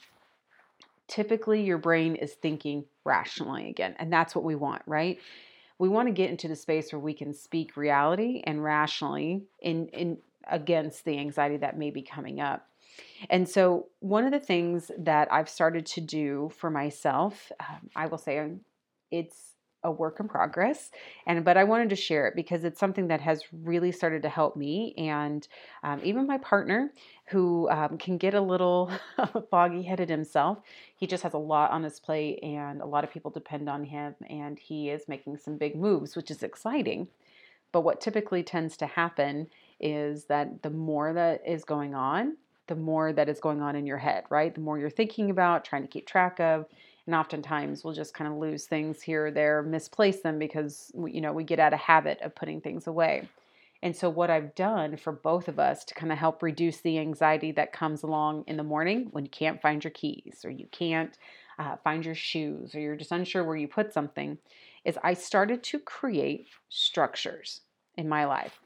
typically 1.08 1.62
your 1.62 1.78
brain 1.78 2.16
is 2.16 2.34
thinking 2.34 2.86
rationally 3.04 3.70
again. 3.70 3.96
And 4.00 4.12
that's 4.12 4.34
what 4.34 4.44
we 4.44 4.56
want, 4.56 4.82
right? 4.88 5.20
We 5.78 5.90
want 5.90 6.08
to 6.08 6.14
get 6.14 6.30
into 6.30 6.48
the 6.48 6.56
space 6.56 6.92
where 6.92 7.00
we 7.00 7.14
can 7.14 7.34
speak 7.34 7.78
reality 7.78 8.42
and 8.46 8.64
rationally 8.64 9.44
in, 9.62 9.88
in 9.90 10.18
against 10.48 11.06
the 11.06 11.18
anxiety 11.18 11.58
that 11.58 11.78
may 11.78 11.92
be 11.92 12.02
coming 12.02 12.40
up. 12.40 12.68
And 13.30 13.48
so, 13.48 13.88
one 14.00 14.26
of 14.26 14.32
the 14.32 14.40
things 14.40 14.92
that 14.98 15.32
I've 15.32 15.50
started 15.50 15.86
to 15.88 16.02
do 16.02 16.52
for 16.58 16.70
myself, 16.70 17.52
um, 17.60 17.90
I 17.96 18.08
will 18.08 18.18
say 18.18 18.52
it's 19.12 19.50
a 19.84 19.92
work 19.92 20.20
in 20.20 20.28
progress 20.28 20.92
and 21.26 21.46
but 21.46 21.56
i 21.56 21.64
wanted 21.64 21.90
to 21.90 21.96
share 21.96 22.28
it 22.28 22.36
because 22.36 22.64
it's 22.64 22.80
something 22.80 23.08
that 23.08 23.22
has 23.22 23.44
really 23.64 23.92
started 23.92 24.22
to 24.22 24.30
help 24.30 24.58
me 24.58 24.94
and 24.98 25.48
um, 25.84 26.02
even 26.04 26.28
my 26.28 26.38
partner 26.40 26.92
who 27.30 27.70
um, 27.70 27.98
can 27.98 28.18
get 28.18 28.34
a 28.34 28.42
little 28.42 28.92
foggy 29.50 29.82
headed 29.82 30.10
himself 30.10 30.60
he 30.98 31.08
just 31.08 31.24
has 31.24 31.34
a 31.34 31.38
lot 31.38 31.72
on 31.72 31.84
his 31.84 32.00
plate 32.00 32.40
and 32.44 32.82
a 32.82 32.86
lot 32.86 33.04
of 33.04 33.12
people 33.12 33.32
depend 33.32 33.70
on 33.70 33.86
him 33.86 34.16
and 34.30 34.60
he 34.60 34.90
is 34.90 35.08
making 35.08 35.38
some 35.38 35.58
big 35.58 35.76
moves 35.76 36.16
which 36.16 36.30
is 36.30 36.44
exciting 36.44 37.08
but 37.72 37.82
what 37.82 38.02
typically 38.02 38.44
tends 38.44 38.76
to 38.76 38.86
happen 38.86 39.48
is 39.80 40.26
that 40.26 40.62
the 40.62 40.70
more 40.70 41.14
that 41.14 41.42
is 41.46 41.64
going 41.64 41.96
on 41.96 42.36
the 42.68 42.76
more 42.76 43.12
that 43.12 43.28
is 43.28 43.40
going 43.40 43.62
on 43.62 43.76
in 43.76 43.86
your 43.86 43.98
head 43.98 44.24
right? 44.30 44.54
The 44.54 44.62
more 44.62 44.78
you're 44.78 44.90
thinking 44.90 45.30
about 45.32 45.66
trying 45.66 45.82
to 45.82 45.88
keep 45.88 46.08
track 46.08 46.40
of 46.40 46.66
and 47.06 47.16
oftentimes 47.16 47.84
we'll 47.84 47.96
just 47.96 48.14
kind 48.14 48.32
of 48.32 48.38
lose 48.38 48.66
things 48.66 49.02
here 49.02 49.26
or 49.26 49.32
there 49.32 49.64
misplace 49.64 50.22
them 50.22 50.38
because 50.38 50.92
you 51.08 51.22
know 51.22 51.34
we 51.34 51.44
get 51.44 51.60
out 51.60 51.74
of 51.74 51.80
habit 51.80 52.22
of 52.22 52.36
putting 52.36 52.62
things 52.62 52.86
away. 52.86 53.28
And 53.82 53.96
so 53.96 54.10
what 54.10 54.30
i've 54.30 54.54
done 54.56 54.98
for 54.98 55.12
both 55.12 55.48
of 55.48 55.58
us 55.58 55.84
to 55.86 55.96
kind 55.96 56.12
of 56.12 56.18
help 56.18 56.44
reduce 56.44 56.82
the 56.82 57.00
anxiety 57.00 57.52
that 57.54 57.74
comes 57.74 58.04
along 58.04 58.44
in 58.46 58.58
the 58.58 58.64
morning 58.64 59.08
when 59.12 59.26
you 59.26 59.32
can't 59.32 59.62
find 59.62 59.84
your 59.84 59.92
keys 59.92 60.42
or 60.44 60.52
you 60.52 60.68
can't 60.72 61.18
uh, 61.58 61.76
find 61.84 62.06
your 62.06 62.16
shoes 62.16 62.76
or 62.76 62.80
you're 62.80 62.96
just 62.96 63.12
unsure 63.12 63.44
where 63.44 63.58
you 63.58 63.68
put 63.68 63.94
something 63.94 64.38
is 64.86 65.00
i 65.02 65.14
started 65.14 65.64
to 65.64 65.80
create 65.80 66.48
structures 66.68 67.62
in 67.98 68.08
my 68.08 68.26
life 68.26 68.60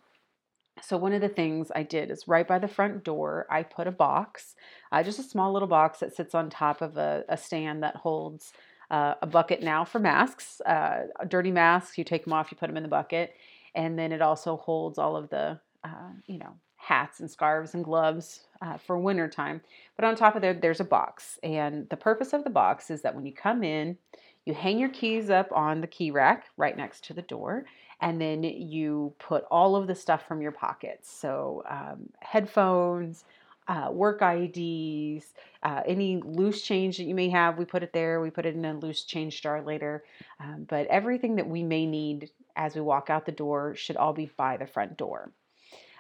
so, 0.85 0.97
one 0.97 1.13
of 1.13 1.21
the 1.21 1.29
things 1.29 1.71
I 1.73 1.83
did 1.83 2.11
is 2.11 2.27
right 2.27 2.45
by 2.47 2.59
the 2.59 2.67
front 2.67 3.05
door, 3.05 3.47
I 3.49 3.63
put 3.63 3.87
a 3.87 3.91
box, 3.91 4.55
uh, 4.91 5.01
just 5.01 5.17
a 5.17 5.23
small 5.23 5.53
little 5.53 5.67
box 5.67 5.99
that 5.99 6.13
sits 6.13 6.35
on 6.35 6.49
top 6.49 6.81
of 6.81 6.97
a, 6.97 7.23
a 7.29 7.37
stand 7.37 7.83
that 7.83 7.95
holds 7.95 8.51
uh, 8.91 9.13
a 9.21 9.27
bucket 9.27 9.63
now 9.63 9.85
for 9.85 9.99
masks, 9.99 10.59
uh, 10.65 11.03
dirty 11.29 11.51
masks. 11.51 11.97
You 11.97 12.03
take 12.03 12.25
them 12.25 12.33
off, 12.33 12.51
you 12.51 12.57
put 12.57 12.67
them 12.67 12.75
in 12.75 12.83
the 12.83 12.89
bucket, 12.89 13.33
and 13.73 13.97
then 13.97 14.11
it 14.11 14.21
also 14.21 14.57
holds 14.57 14.97
all 14.97 15.15
of 15.15 15.29
the, 15.29 15.57
uh, 15.85 16.11
you 16.25 16.37
know, 16.37 16.53
hats 16.75 17.21
and 17.21 17.31
scarves 17.31 17.73
and 17.75 17.85
gloves 17.85 18.41
uh, 18.61 18.77
for 18.77 18.97
winter 18.97 19.29
time. 19.29 19.61
But 19.95 20.03
on 20.03 20.15
top 20.17 20.35
of 20.35 20.41
there, 20.41 20.53
there's 20.53 20.81
a 20.81 20.85
box, 20.85 21.39
and 21.43 21.87
the 21.89 21.97
purpose 21.97 22.33
of 22.33 22.43
the 22.43 22.49
box 22.49 22.91
is 22.91 23.01
that 23.03 23.15
when 23.15 23.25
you 23.25 23.33
come 23.33 23.63
in, 23.63 23.97
you 24.45 24.53
hang 24.53 24.77
your 24.77 24.89
keys 24.89 25.29
up 25.29 25.49
on 25.53 25.79
the 25.79 25.87
key 25.87 26.11
rack 26.11 26.47
right 26.57 26.75
next 26.75 27.05
to 27.05 27.13
the 27.13 27.21
door, 27.21 27.63
and 28.03 28.19
then 28.19 28.43
you 28.43 29.13
put 29.17 29.45
all 29.49 29.77
of 29.77 29.87
the 29.87 29.95
stuff 29.95 30.27
from 30.27 30.41
your 30.41 30.51
pockets. 30.51 31.09
So, 31.09 31.63
um, 31.69 32.09
headphones, 32.19 33.23
uh, 33.69 33.87
work 33.91 34.21
IDs, 34.21 35.33
uh, 35.63 35.83
any 35.85 36.21
loose 36.21 36.61
change 36.63 36.97
that 36.97 37.05
you 37.05 37.15
may 37.15 37.29
have, 37.29 37.57
we 37.57 37.63
put 37.63 37.81
it 37.81 37.93
there. 37.93 38.19
We 38.19 38.29
put 38.29 38.45
it 38.45 38.55
in 38.55 38.65
a 38.65 38.77
loose 38.77 39.03
change 39.05 39.41
jar 39.41 39.61
later. 39.61 40.03
Um, 40.41 40.65
but 40.67 40.85
everything 40.87 41.37
that 41.37 41.47
we 41.47 41.63
may 41.63 41.85
need 41.85 42.29
as 42.57 42.75
we 42.75 42.81
walk 42.81 43.09
out 43.09 43.25
the 43.25 43.31
door 43.31 43.73
should 43.73 43.95
all 43.95 44.11
be 44.11 44.29
by 44.35 44.57
the 44.57 44.67
front 44.67 44.97
door. 44.97 45.31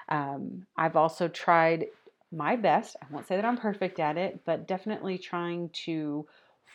Um, 0.09 0.67
I've 0.75 0.97
also 0.97 1.29
tried 1.29 1.85
my 2.33 2.57
best. 2.57 2.97
I 3.01 3.05
won't 3.11 3.27
say 3.29 3.37
that 3.37 3.45
I'm 3.45 3.57
perfect 3.57 4.01
at 4.01 4.17
it, 4.17 4.41
but 4.43 4.67
definitely 4.67 5.17
trying 5.17 5.69
to 5.85 6.27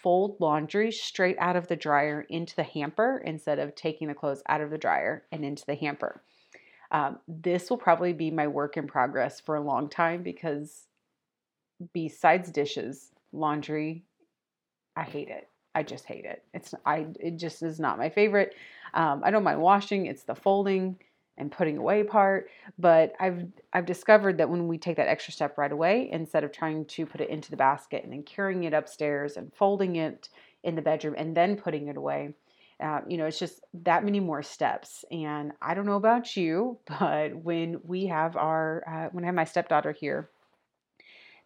fold 0.03 0.37
laundry 0.41 0.91
straight 0.93 1.37
out 1.39 1.57
of 1.57 1.69
the 1.69 1.77
dryer 1.77 2.27
into 2.29 2.55
the 2.57 2.63
hamper 2.63 3.23
instead 3.25 3.59
of 3.59 3.75
taking 3.75 4.09
the 4.09 4.15
clothes 4.15 4.43
out 4.49 4.61
of 4.61 4.71
the 4.71 4.79
dryer 4.79 5.25
and 5.33 5.45
into 5.45 5.65
the 5.67 5.75
hamper. 5.75 6.23
Um, 6.91 7.19
this 7.27 7.69
will 7.69 7.77
probably 7.77 8.13
be 8.13 8.31
my 8.31 8.47
work 8.47 8.77
in 8.77 8.87
progress 8.87 9.41
for 9.41 9.57
a 9.57 9.61
long 9.61 9.89
time 9.89 10.23
because 10.23 10.87
besides 11.93 12.51
dishes, 12.51 13.13
laundry, 13.33 14.05
I 14.97 15.03
hate 15.03 15.29
it. 15.29 15.49
I 15.75 15.83
just 15.83 16.07
hate 16.07 16.25
it. 16.25 16.43
It's 16.55 16.75
I 16.85 17.07
it 17.21 17.37
just 17.37 17.63
is 17.63 17.79
not 17.79 17.99
my 17.99 18.09
favorite. 18.09 18.55
Um, 18.95 19.23
I 19.23 19.31
don't 19.31 19.45
mind 19.45 19.61
washing. 19.61 20.07
It's 20.07 20.25
the 20.25 20.35
folding 20.35 20.97
and 21.39 21.51
putting 21.51 21.79
away 21.79 22.03
part. 22.03 22.51
But 22.79 23.15
I've 23.19 23.47
I've 23.73 23.87
discovered 23.87 24.39
that 24.39 24.51
when 24.51 24.69
we 24.69 24.77
take 24.77 24.97
that 24.97 25.09
extra 25.09 25.33
step 25.33 25.57
right 25.57 25.73
away, 25.73 26.11
instead 26.13 26.45
of 26.45 26.53
trying 26.53 26.85
to 26.87 27.07
put 27.07 27.21
it 27.21 27.31
into 27.31 27.51
the 27.51 27.57
basket 27.57 28.05
and 28.05 28.13
then 28.13 28.23
carrying 28.23 28.65
it 28.65 28.75
upstairs 28.75 29.37
and 29.37 29.53
folding 29.55 29.97
it 29.97 30.29
in 30.65 30.75
the 30.75 30.83
bedroom 30.83 31.15
and 31.17 31.37
then 31.37 31.57
putting 31.57 31.89
it 31.89 31.97
away, 31.97 32.35
uh, 32.81 33.01
you 33.09 33.17
know, 33.17 33.27
it's 33.27 33.39
just 33.39 33.61
that 33.75 34.05
many 34.05 34.21
more 34.21 34.43
steps. 34.43 35.05
And 35.11 35.53
I 35.61 35.75
don't 35.75 35.87
know 35.87 35.97
about 35.97 36.37
you, 36.37 36.79
but 36.87 37.35
when 37.37 37.81
we 37.85 38.07
have 38.07 38.37
our, 38.37 38.85
uh, 38.87 39.09
when 39.13 39.25
I 39.25 39.29
have 39.29 39.35
my 39.35 39.45
stepdaughter 39.45 39.93
here, 39.93 40.31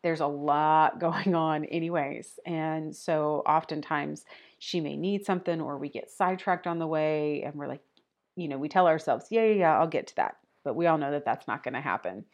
there's 0.03 0.21
a 0.21 0.27
lot 0.27 0.99
going 1.01 1.35
on, 1.35 1.65
anyways. 1.67 2.39
And 2.45 2.95
so 2.95 3.43
oftentimes 3.47 4.25
she 4.59 4.81
may 4.81 4.97
need 4.97 5.25
something, 5.25 5.61
or 5.61 5.79
we 5.79 5.89
get 5.89 6.11
sidetracked 6.11 6.67
on 6.67 6.79
the 6.79 6.87
way, 6.87 7.43
and 7.43 7.55
we're 7.55 7.69
like, 7.69 7.83
you 8.37 8.49
know, 8.49 8.59
we 8.59 8.69
tell 8.69 8.87
ourselves, 8.87 9.27
yeah, 9.31 9.45
yeah, 9.45 9.55
yeah, 9.55 9.79
I'll 9.79 9.89
get 9.89 10.07
to 10.09 10.17
that. 10.17 10.37
But 10.65 10.77
we 10.77 10.87
all 10.87 10.99
know 10.99 11.11
that 11.11 11.25
that's 11.25 11.49
not 11.49 11.63
going 11.65 11.75
to 11.75 11.81
happen. 11.81 12.25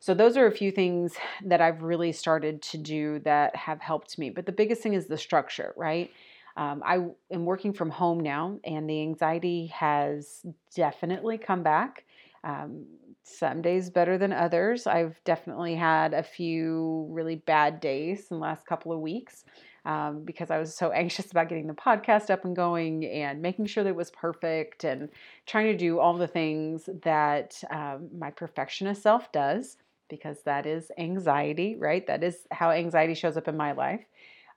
So, 0.00 0.14
those 0.14 0.36
are 0.36 0.46
a 0.46 0.52
few 0.52 0.70
things 0.70 1.14
that 1.44 1.60
I've 1.60 1.82
really 1.82 2.12
started 2.12 2.62
to 2.62 2.78
do 2.78 3.18
that 3.20 3.56
have 3.56 3.80
helped 3.80 4.18
me. 4.18 4.30
But 4.30 4.46
the 4.46 4.52
biggest 4.52 4.82
thing 4.82 4.94
is 4.94 5.06
the 5.06 5.18
structure, 5.18 5.72
right? 5.76 6.10
Um, 6.56 6.82
I 6.84 7.06
am 7.30 7.44
working 7.44 7.72
from 7.72 7.90
home 7.90 8.20
now, 8.20 8.58
and 8.64 8.88
the 8.88 9.02
anxiety 9.02 9.66
has 9.68 10.44
definitely 10.74 11.38
come 11.38 11.62
back. 11.62 12.04
Um, 12.44 12.86
some 13.22 13.60
days 13.60 13.90
better 13.90 14.16
than 14.18 14.32
others. 14.32 14.86
I've 14.86 15.20
definitely 15.24 15.74
had 15.74 16.14
a 16.14 16.22
few 16.22 17.08
really 17.10 17.36
bad 17.36 17.80
days 17.80 18.28
in 18.30 18.36
the 18.36 18.42
last 18.42 18.64
couple 18.66 18.92
of 18.92 19.00
weeks 19.00 19.44
um, 19.86 20.24
because 20.24 20.50
I 20.50 20.58
was 20.58 20.74
so 20.74 20.90
anxious 20.90 21.30
about 21.30 21.48
getting 21.48 21.68
the 21.68 21.74
podcast 21.74 22.28
up 22.28 22.44
and 22.44 22.54
going 22.54 23.06
and 23.06 23.40
making 23.40 23.66
sure 23.66 23.84
that 23.84 23.90
it 23.90 23.96
was 23.96 24.10
perfect 24.10 24.84
and 24.84 25.08
trying 25.46 25.66
to 25.66 25.76
do 25.76 26.00
all 26.00 26.14
the 26.14 26.26
things 26.26 26.90
that 27.02 27.62
um, 27.70 28.08
my 28.18 28.30
perfectionist 28.30 29.02
self 29.02 29.30
does 29.32 29.76
because 30.08 30.42
that 30.42 30.66
is 30.66 30.90
anxiety, 30.98 31.76
right? 31.76 32.06
That 32.06 32.22
is 32.22 32.46
how 32.50 32.70
anxiety 32.70 33.14
shows 33.14 33.36
up 33.36 33.48
in 33.48 33.56
my 33.56 33.72
life. 33.72 34.04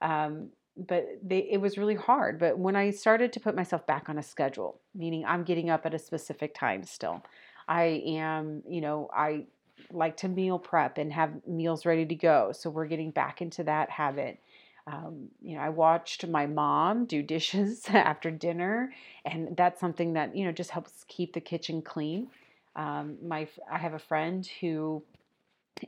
Um, 0.02 0.50
but 0.76 1.06
they, 1.22 1.48
it 1.50 1.60
was 1.60 1.78
really 1.78 1.94
hard. 1.94 2.38
But 2.38 2.58
when 2.58 2.76
I 2.76 2.90
started 2.90 3.32
to 3.34 3.40
put 3.40 3.54
myself 3.54 3.86
back 3.86 4.08
on 4.08 4.18
a 4.18 4.22
schedule, 4.22 4.80
meaning 4.94 5.24
I'm 5.24 5.44
getting 5.44 5.70
up 5.70 5.86
at 5.86 5.94
a 5.94 5.98
specific 5.98 6.54
time 6.54 6.84
still, 6.84 7.22
I 7.68 8.02
am, 8.06 8.62
you 8.68 8.80
know, 8.80 9.10
I 9.14 9.44
like 9.92 10.16
to 10.18 10.28
meal 10.28 10.58
prep 10.58 10.98
and 10.98 11.12
have 11.12 11.46
meals 11.46 11.86
ready 11.86 12.06
to 12.06 12.14
go. 12.14 12.52
So 12.52 12.70
we're 12.70 12.86
getting 12.86 13.10
back 13.10 13.42
into 13.42 13.64
that 13.64 13.90
habit. 13.90 14.38
Um, 14.86 15.28
you 15.42 15.56
know, 15.56 15.62
I 15.62 15.68
watched 15.68 16.26
my 16.26 16.46
mom 16.46 17.04
do 17.04 17.22
dishes 17.22 17.84
after 17.88 18.30
dinner, 18.30 18.92
and 19.24 19.56
that's 19.56 19.80
something 19.80 20.14
that 20.14 20.34
you 20.36 20.44
know 20.44 20.52
just 20.52 20.70
helps 20.70 21.04
keep 21.08 21.32
the 21.32 21.40
kitchen 21.40 21.82
clean. 21.82 22.28
Um, 22.76 23.16
my 23.26 23.48
I 23.70 23.78
have 23.78 23.94
a 23.94 23.98
friend 23.98 24.46
who 24.60 25.02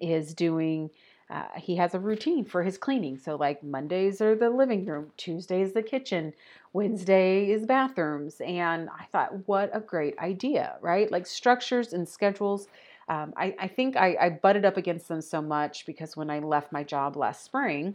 is 0.00 0.34
doing 0.34 0.90
uh, 1.32 1.44
he 1.56 1.76
has 1.76 1.94
a 1.94 1.98
routine 1.98 2.44
for 2.44 2.62
his 2.62 2.76
cleaning. 2.76 3.16
So, 3.16 3.36
like 3.36 3.62
Mondays 3.62 4.20
are 4.20 4.34
the 4.34 4.50
living 4.50 4.84
room, 4.84 5.12
Tuesday 5.16 5.62
is 5.62 5.72
the 5.72 5.82
kitchen, 5.82 6.34
Wednesday 6.74 7.50
is 7.50 7.64
bathrooms. 7.64 8.40
And 8.44 8.90
I 8.90 9.06
thought, 9.06 9.48
what 9.48 9.70
a 9.72 9.80
great 9.80 10.18
idea, 10.18 10.76
right? 10.82 11.10
Like 11.10 11.26
structures 11.26 11.94
and 11.94 12.06
schedules. 12.06 12.68
Um, 13.08 13.32
I, 13.36 13.54
I, 13.58 13.68
think 13.68 13.96
I, 13.96 14.16
I 14.20 14.28
butted 14.30 14.64
up 14.66 14.76
against 14.76 15.08
them 15.08 15.22
so 15.22 15.40
much 15.40 15.86
because 15.86 16.16
when 16.16 16.28
I 16.28 16.38
left 16.38 16.70
my 16.70 16.84
job 16.84 17.16
last 17.16 17.44
spring, 17.44 17.94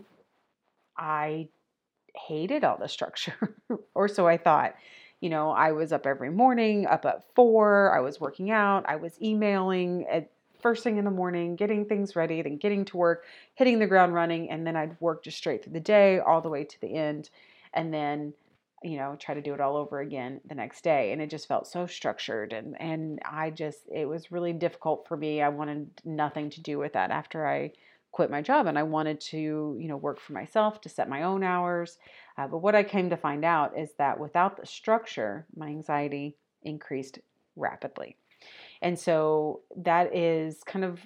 I 0.97 1.49
hated 2.15 2.63
all 2.63 2.77
the 2.77 2.87
structure, 2.87 3.55
or 3.95 4.07
so 4.07 4.27
I 4.27 4.37
thought. 4.37 4.75
You 5.19 5.31
know, 5.31 5.49
I 5.49 5.71
was 5.71 5.91
up 5.91 6.05
every 6.05 6.29
morning, 6.29 6.85
up 6.85 7.03
at 7.05 7.23
four, 7.33 7.95
I 7.95 8.01
was 8.01 8.19
working 8.19 8.51
out, 8.51 8.85
I 8.87 8.97
was 8.97 9.19
emailing. 9.21 10.05
At, 10.07 10.29
first 10.61 10.83
thing 10.83 10.97
in 10.97 11.05
the 11.05 11.11
morning, 11.11 11.55
getting 11.55 11.85
things 11.85 12.15
ready, 12.15 12.41
then 12.41 12.57
getting 12.57 12.83
to 12.85 12.97
work, 12.97 13.25
hitting 13.55 13.79
the 13.79 13.87
ground 13.87 14.13
running, 14.13 14.49
and 14.49 14.65
then 14.65 14.75
I'd 14.75 14.99
work 14.99 15.23
just 15.23 15.37
straight 15.37 15.63
through 15.63 15.73
the 15.73 15.79
day 15.79 16.19
all 16.19 16.41
the 16.41 16.49
way 16.49 16.63
to 16.63 16.81
the 16.81 16.95
end, 16.95 17.29
and 17.73 17.93
then 17.93 18.33
you 18.83 18.97
know 18.97 19.15
try 19.19 19.33
to 19.33 19.41
do 19.41 19.53
it 19.53 19.61
all 19.61 19.75
over 19.75 20.01
again 20.01 20.39
the 20.45 20.53
next 20.53 20.83
day 20.83 21.11
and 21.11 21.19
it 21.19 21.31
just 21.31 21.47
felt 21.47 21.65
so 21.65 21.87
structured 21.87 22.53
and 22.53 22.79
and 22.79 23.19
I 23.25 23.49
just 23.49 23.79
it 23.91 24.05
was 24.05 24.31
really 24.31 24.53
difficult 24.53 25.07
for 25.07 25.17
me 25.17 25.41
I 25.41 25.49
wanted 25.49 25.89
nothing 26.05 26.51
to 26.51 26.61
do 26.61 26.77
with 26.77 26.93
that 26.93 27.09
after 27.09 27.47
I 27.47 27.71
quit 28.17 28.31
my 28.31 28.41
job 28.41 28.65
and 28.65 28.77
I 28.77 28.83
wanted 28.83 29.19
to 29.31 29.37
you 29.79 29.87
know 29.87 29.97
work 29.97 30.19
for 30.19 30.33
myself 30.33 30.81
to 30.81 30.89
set 30.89 31.07
my 31.07 31.23
own 31.23 31.43
hours 31.43 31.99
uh, 32.37 32.47
but 32.47 32.59
what 32.59 32.75
I 32.75 32.83
came 32.83 33.09
to 33.11 33.17
find 33.17 33.45
out 33.45 33.77
is 33.77 33.91
that 33.97 34.19
without 34.19 34.57
the 34.57 34.65
structure 34.65 35.45
my 35.55 35.67
anxiety 35.67 36.35
increased 36.63 37.19
rapidly 37.55 38.17
and 38.81 38.97
so 38.97 39.61
that 39.75 40.15
is 40.15 40.63
kind 40.63 40.85
of 40.85 40.99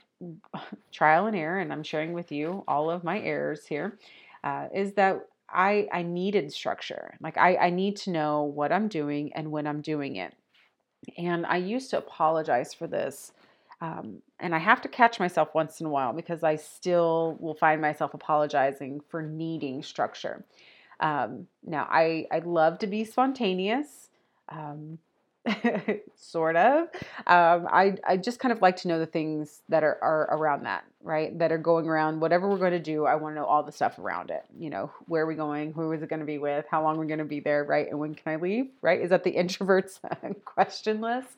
trial 0.91 1.28
and 1.28 1.36
error, 1.36 1.60
and 1.60 1.71
I'm 1.71 1.84
sharing 1.84 2.13
with 2.13 2.32
you 2.32 2.63
all 2.67 2.89
of 2.89 3.04
my 3.04 3.19
errors 3.19 3.65
here. 3.65 3.97
Uh, 4.43 4.67
is 4.74 4.93
that 4.93 5.28
I, 5.50 5.88
I 5.91 6.02
needed 6.04 6.52
structure. 6.52 7.15
Like 7.21 7.38
I, 7.38 7.56
I 7.58 7.69
need 7.69 7.95
to 7.97 8.12
know 8.12 8.43
what 8.43 8.71
I'm 8.71 8.88
doing 8.88 9.32
and 9.34 9.52
when 9.52 9.67
I'm 9.67 9.82
doing 9.82 10.15
it. 10.15 10.34
And 11.17 11.45
I 11.45 11.58
used 11.58 11.89
to 11.91 11.97
apologize 11.97 12.74
for 12.74 12.88
this. 12.88 13.34
Um, 13.82 14.22
and 14.39 14.54
I 14.54 14.60
have 14.60 14.82
to 14.82 14.88
catch 14.88 15.20
myself 15.20 15.50
once 15.54 15.82
in 15.82 15.88
a 15.88 15.89
while 15.89 16.13
because 16.13 16.44
I 16.44 16.56
still 16.56 17.36
will 17.39 17.56
find 17.56 17.82
myself 17.82 18.13
apologizing 18.13 19.02
for 19.10 19.24
needing 19.24 19.82
structure. 19.82 20.46
Um, 21.00 21.48
now, 21.65 21.88
I, 21.89 22.28
I 22.32 22.39
love 22.39 22.80
to 22.80 22.88
be 22.88 23.04
spontaneous. 23.04 24.10
Um, 24.50 25.00
sort 26.15 26.56
of. 26.56 26.88
Um, 27.26 27.67
I, 27.72 27.96
I 28.08 28.17
just 28.17 28.39
kind 28.39 28.52
of 28.52 28.62
like 28.62 28.76
to 28.78 28.88
know 28.88 29.00
the 29.00 29.06
things 29.06 29.62
that 29.70 29.84
are, 29.84 29.98
are 30.02 30.38
around 30.38 30.65
that, 30.65 30.84
right? 31.02 31.38
That 31.39 31.52
are 31.52 31.58
going 31.58 31.88
around 31.88 32.20
whatever 32.20 32.48
we're 32.48 32.58
going 32.58 32.72
to 32.74 32.80
do. 32.80 33.06
I 33.06 33.15
want 33.15 33.36
to 33.36 33.39
know 33.39 33.48
all 33.48 33.63
the 33.63 33.72
stuff 33.72 33.98
around 33.98 34.30
it. 34.30 34.44
You 34.58 34.70
know, 34.70 34.91
where 35.08 35.24
are 35.24 35.28
we 35.28 35.36
going? 35.36 35.74
Who 35.74 35.91
is 35.94 36.04
it 36.04 36.10
going 36.10 36.20
to 36.20 36.26
be 36.26 36.38
with? 36.38 36.65
How 36.70 36.84
long 36.84 36.98
are 36.98 37.00
we 37.00 37.08
going 37.08 37.20
to 37.20 37.26
be 37.26 37.39
there, 37.39 37.63
right? 37.63 37.89
And 37.89 38.00
when 38.00 38.13
can 38.13 38.32
I 38.32 38.36
leave, 38.36 38.67
right? 38.82 39.02
Is 39.02 39.10
that 39.10 39.24
the 39.24 39.32
introvert's 39.36 40.00
question 40.46 41.02
list? 41.02 41.30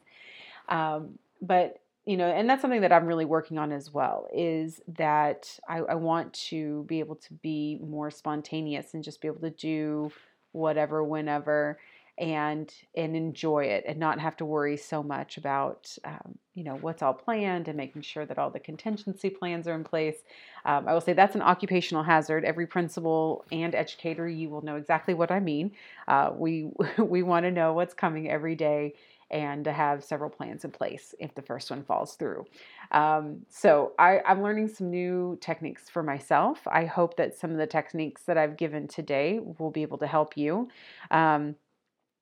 Um, 0.67 1.17
but 1.41 1.79
you 2.05 2.17
know, 2.17 2.27
and 2.27 2.49
that's 2.49 2.61
something 2.61 2.81
that 2.81 2.91
I'm 2.91 3.05
really 3.05 3.25
working 3.25 3.57
on 3.57 3.71
as 3.71 3.93
well. 3.93 4.27
Is 4.33 4.81
that 4.97 5.57
I, 5.67 5.77
I 5.79 5.95
want 5.95 6.33
to 6.49 6.83
be 6.87 6.99
able 6.99 7.15
to 7.15 7.33
be 7.35 7.79
more 7.81 8.11
spontaneous 8.11 8.93
and 8.93 9.03
just 9.03 9.21
be 9.21 9.27
able 9.27 9.41
to 9.41 9.49
do 9.49 10.11
whatever, 10.51 11.03
whenever 11.03 11.79
and 12.17 12.71
and 12.95 13.15
enjoy 13.15 13.63
it 13.63 13.83
and 13.87 13.97
not 13.97 14.19
have 14.19 14.37
to 14.37 14.45
worry 14.45 14.77
so 14.77 15.01
much 15.01 15.37
about 15.37 15.97
um, 16.05 16.37
you 16.53 16.63
know 16.63 16.75
what's 16.75 17.01
all 17.01 17.13
planned 17.13 17.67
and 17.67 17.75
making 17.75 18.03
sure 18.03 18.23
that 18.23 18.37
all 18.37 18.51
the 18.51 18.59
contingency 18.59 19.31
plans 19.31 19.67
are 19.67 19.73
in 19.73 19.83
place 19.83 20.17
um, 20.65 20.87
i 20.87 20.93
will 20.93 21.01
say 21.01 21.13
that's 21.13 21.33
an 21.33 21.41
occupational 21.41 22.03
hazard 22.03 22.45
every 22.45 22.67
principal 22.67 23.43
and 23.51 23.73
educator 23.73 24.29
you 24.29 24.47
will 24.47 24.61
know 24.61 24.75
exactly 24.75 25.15
what 25.15 25.31
i 25.31 25.39
mean 25.39 25.71
uh, 26.07 26.29
we 26.35 26.69
we 26.99 27.23
want 27.23 27.45
to 27.45 27.51
know 27.51 27.73
what's 27.73 27.95
coming 27.95 28.29
every 28.29 28.53
day 28.55 28.93
and 29.31 29.63
to 29.65 29.71
have 29.71 30.03
several 30.03 30.29
plans 30.29 30.63
in 30.63 30.71
place 30.71 31.15
if 31.19 31.33
the 31.35 31.41
first 31.41 31.69
one 31.69 31.83
falls 31.83 32.15
through. 32.15 32.45
Um, 32.91 33.45
so 33.49 33.93
I, 33.97 34.21
am 34.25 34.43
learning 34.43 34.67
some 34.67 34.89
new 34.89 35.37
techniques 35.41 35.89
for 35.89 36.03
myself. 36.03 36.59
I 36.67 36.85
hope 36.85 37.17
that 37.17 37.37
some 37.37 37.51
of 37.51 37.57
the 37.57 37.67
techniques 37.67 38.23
that 38.23 38.37
I've 38.37 38.57
given 38.57 38.87
today 38.87 39.39
will 39.39 39.71
be 39.71 39.81
able 39.81 39.97
to 39.99 40.07
help 40.07 40.37
you. 40.37 40.69
Um, 41.11 41.55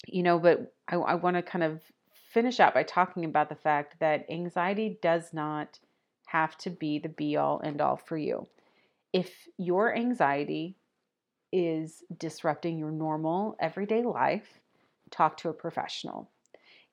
you 0.08 0.24
know, 0.24 0.40
but 0.40 0.74
I, 0.88 0.96
I 0.96 1.16
want 1.16 1.36
to 1.36 1.42
kind 1.42 1.64
of 1.64 1.82
finish 2.32 2.60
out 2.60 2.74
by 2.74 2.84
talking 2.84 3.26
about 3.26 3.50
the 3.50 3.56
fact 3.56 4.00
that 4.00 4.26
anxiety 4.30 4.98
does 5.02 5.34
not 5.34 5.80
have 6.28 6.58
to 6.58 6.70
be 6.70 6.98
the 6.98 7.10
be 7.10 7.36
all 7.36 7.62
end 7.64 7.82
all 7.82 7.98
for 7.98 8.18
you. 8.18 8.48
If 9.12 9.48
your 9.58 9.94
anxiety 9.94 10.78
is 11.52 12.04
disrupting 12.18 12.80
your 12.80 12.92
normal 12.92 13.58
everyday 13.60 14.04
life, 14.04 14.62
talk 15.10 15.36
to 15.38 15.50
a 15.50 15.54
professional. 15.54 16.30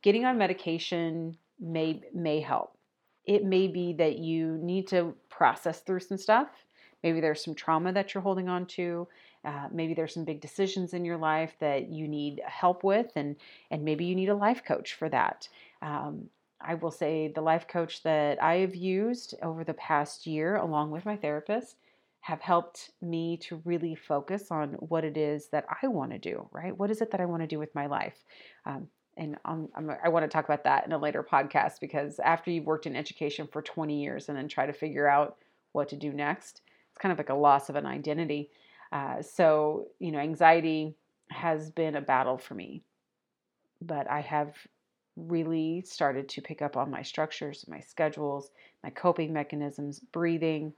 Getting 0.03 0.25
on 0.25 0.39
medication 0.39 1.37
may 1.61 2.03
may 2.15 2.41
help. 2.41 2.77
It 3.25 3.45
may 3.45 3.69
be 3.69 3.93
that 3.95 4.19
you 4.19 4.59
need 4.63 4.89
to 4.89 5.15
process 5.29 5.81
through 5.81 6.01
some 6.01 6.19
stuff. 6.19 6.49
Maybe 7.03 7.21
there's 7.21 7.45
some 7.45 7.55
trauma 7.55 7.93
that 7.93 8.15
you're 8.15 8.23
holding 8.23 8.49
on 8.49 8.67
to. 8.67 9.07
Uh, 9.45 9.69
maybe 9.71 9.95
there's 9.95 10.15
some 10.15 10.25
big 10.25 10.41
decisions 10.41 10.95
in 10.95 11.05
your 11.05 11.17
life 11.17 11.55
that 11.61 11.91
you 11.91 12.09
need 12.09 12.41
help 12.45 12.85
with, 12.85 13.13
and 13.17 13.37
and 13.71 13.85
maybe 13.85 14.05
you 14.05 14.15
need 14.15 14.29
a 14.29 14.35
life 14.35 14.65
coach 14.65 14.95
for 14.95 15.09
that. 15.09 15.49
Um, 15.83 16.29
I 16.61 16.75
will 16.75 16.91
say 16.91 17.29
the 17.33 17.41
life 17.41 17.69
coach 17.69 18.03
that 18.03 18.43
I 18.43 18.57
have 18.57 18.75
used 18.75 19.35
over 19.43 19.63
the 19.63 19.75
past 19.75 20.27
year, 20.27 20.57
along 20.57 20.91
with 20.91 21.07
my 21.07 21.17
therapist, 21.17 21.77
have 22.21 22.41
helped 22.41 22.91
me 23.01 23.37
to 23.37 23.63
really 23.65 23.95
focus 23.95 24.51
on 24.51 24.71
what 24.81 25.05
it 25.05 25.17
is 25.17 25.49
that 25.51 25.67
I 25.83 25.87
want 25.87 26.11
to 26.11 26.19
do, 26.19 26.49
right? 26.53 26.77
What 26.77 26.91
is 26.91 27.01
it 27.01 27.13
that 27.13 27.21
I 27.21 27.27
want 27.27 27.43
to 27.43 27.47
do 27.47 27.61
with 27.61 27.75
my 27.75 27.87
life? 27.87 28.25
Um, 28.67 28.89
and 29.19 29.37
I'm, 29.45 29.69
I'm, 29.75 29.91
i 30.03 30.09
want 30.09 30.25
to 30.25 30.29
talk 30.29 30.45
about 30.45 30.65
that 30.65 30.87
in 30.87 30.93
a 30.93 30.99
later 30.99 31.23
podcast 31.23 31.81
because 31.81 32.19
after 32.21 32.51
you've 32.51 32.65
worked 32.65 32.87
in 32.87 32.97
education 32.97 33.49
for 33.53 33.61
20 33.61 34.01
years 34.01 34.29
and 34.29 34.39
then 34.39 34.49
try 34.49 34.65
to 34.65 34.73
figure 34.73 35.09
out 35.09 35.37
what 35.73 35.89
to 35.91 35.97
do 35.97 36.13
next, 36.13 36.63
it's 36.91 37.03
kind 37.03 37.13
of 37.13 37.19
like 37.19 37.29
a 37.29 37.35
loss 37.35 37.69
of 37.69 37.77
an 37.77 37.85
identity. 37.85 38.51
Uh, 38.93 39.21
so, 39.21 39.89
you 39.99 40.13
know, 40.13 40.19
anxiety 40.19 40.95
has 41.31 41.71
been 41.71 41.97
a 41.97 42.01
battle 42.01 42.39
for 42.39 42.55
me, 42.55 42.83
but 43.83 44.09
I 44.09 44.21
have 44.21 44.55
really 45.17 45.83
started 45.83 46.29
to 46.29 46.41
pick 46.41 46.63
up 46.63 46.77
on 46.77 46.91
my 46.91 47.03
structures, 47.03 47.65
my 47.69 47.81
schedules, 47.81 48.51
my 48.85 48.91
coping 48.91 49.33
mechanisms, 49.33 49.99
breathing. 49.99 50.73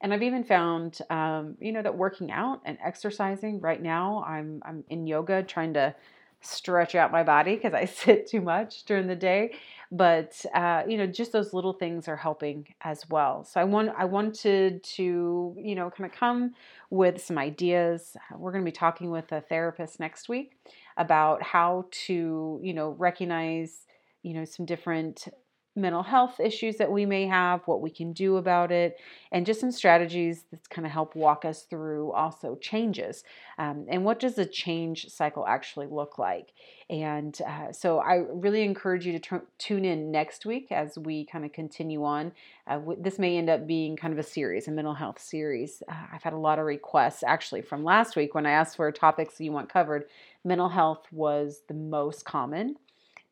And 0.00 0.12
I've 0.12 0.22
even 0.22 0.44
found, 0.44 0.98
um, 1.10 1.56
you 1.60 1.72
know, 1.72 1.82
that 1.82 1.96
working 1.96 2.30
out 2.30 2.60
and 2.64 2.76
exercising. 2.84 3.60
Right 3.60 3.80
now, 3.80 4.24
I'm 4.26 4.60
I'm 4.64 4.84
in 4.90 5.06
yoga, 5.06 5.42
trying 5.44 5.74
to 5.74 5.94
stretch 6.42 6.94
out 6.94 7.12
my 7.12 7.22
body 7.22 7.54
because 7.54 7.74
I 7.74 7.84
sit 8.02 8.26
too 8.26 8.40
much 8.40 8.84
during 8.84 9.06
the 9.06 9.16
day. 9.16 9.54
But 9.90 10.44
uh, 10.54 10.84
you 10.88 10.96
know, 10.96 11.06
just 11.06 11.32
those 11.32 11.52
little 11.52 11.74
things 11.74 12.08
are 12.08 12.16
helping 12.16 12.66
as 12.80 13.08
well. 13.10 13.44
So 13.44 13.60
I 13.60 13.64
want 13.64 13.90
I 13.96 14.06
wanted 14.06 14.82
to 14.84 15.54
you 15.58 15.74
know 15.74 15.90
kind 15.90 16.10
of 16.10 16.16
come 16.16 16.54
with 16.90 17.22
some 17.22 17.38
ideas. 17.38 18.16
We're 18.36 18.52
going 18.52 18.64
to 18.64 18.68
be 18.68 18.72
talking 18.72 19.10
with 19.10 19.30
a 19.32 19.42
therapist 19.42 20.00
next 20.00 20.28
week 20.28 20.56
about 20.96 21.42
how 21.42 21.86
to 22.06 22.60
you 22.62 22.74
know 22.74 22.90
recognize 22.90 23.86
you 24.22 24.32
know 24.34 24.44
some 24.44 24.64
different 24.64 25.28
mental 25.74 26.02
health 26.02 26.38
issues 26.38 26.76
that 26.76 26.90
we 26.90 27.06
may 27.06 27.26
have, 27.26 27.62
what 27.66 27.80
we 27.80 27.90
can 27.90 28.12
do 28.12 28.36
about 28.36 28.70
it, 28.70 28.98
and 29.30 29.46
just 29.46 29.60
some 29.60 29.72
strategies 29.72 30.44
that 30.50 30.68
kind 30.68 30.84
of 30.84 30.92
help 30.92 31.16
walk 31.16 31.44
us 31.44 31.62
through 31.62 32.12
also 32.12 32.56
changes. 32.56 33.24
Um, 33.58 33.86
and 33.88 34.04
what 34.04 34.20
does 34.20 34.36
a 34.38 34.44
change 34.44 35.08
cycle 35.08 35.46
actually 35.46 35.86
look 35.86 36.18
like? 36.18 36.52
And 36.90 37.38
uh, 37.46 37.72
so 37.72 38.00
I 38.00 38.16
really 38.16 38.62
encourage 38.62 39.06
you 39.06 39.18
to 39.18 39.18
t- 39.18 39.46
tune 39.56 39.86
in 39.86 40.10
next 40.10 40.44
week 40.44 40.70
as 40.70 40.98
we 40.98 41.24
kind 41.24 41.44
of 41.44 41.52
continue 41.52 42.04
on. 42.04 42.32
Uh, 42.66 42.74
w- 42.74 43.02
this 43.02 43.18
may 43.18 43.38
end 43.38 43.48
up 43.48 43.66
being 43.66 43.96
kind 43.96 44.12
of 44.12 44.18
a 44.18 44.22
series, 44.22 44.68
a 44.68 44.70
mental 44.70 44.94
health 44.94 45.20
series. 45.20 45.82
Uh, 45.88 45.94
I've 46.12 46.22
had 46.22 46.34
a 46.34 46.38
lot 46.38 46.58
of 46.58 46.66
requests 46.66 47.22
actually 47.22 47.62
from 47.62 47.82
last 47.82 48.14
week 48.14 48.34
when 48.34 48.44
I 48.44 48.50
asked 48.50 48.76
for 48.76 48.92
topics 48.92 49.40
you 49.40 49.52
want 49.52 49.72
covered. 49.72 50.04
Mental 50.44 50.68
health 50.68 51.06
was 51.10 51.62
the 51.68 51.74
most 51.74 52.26
common. 52.26 52.76